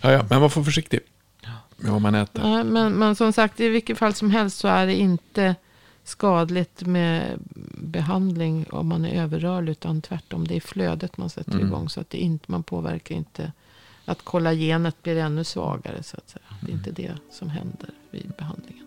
[0.00, 1.00] Ja, ja, men man får försiktig
[1.76, 2.48] vad man äter.
[2.48, 5.54] Ja, men, men som sagt, i vilket fall som helst så är det inte
[6.04, 7.38] skadligt med
[7.78, 9.72] behandling om man är överrörlig.
[9.72, 11.66] Utan tvärtom, det är flödet man sätter Mm.
[11.66, 11.88] igång.
[11.88, 13.52] Så att det inte, man påverkar inte
[14.04, 16.02] att kollagenet blir ännu svagare.
[16.02, 16.44] Så att säga.
[16.60, 18.82] Det är inte det som händer vid behandling.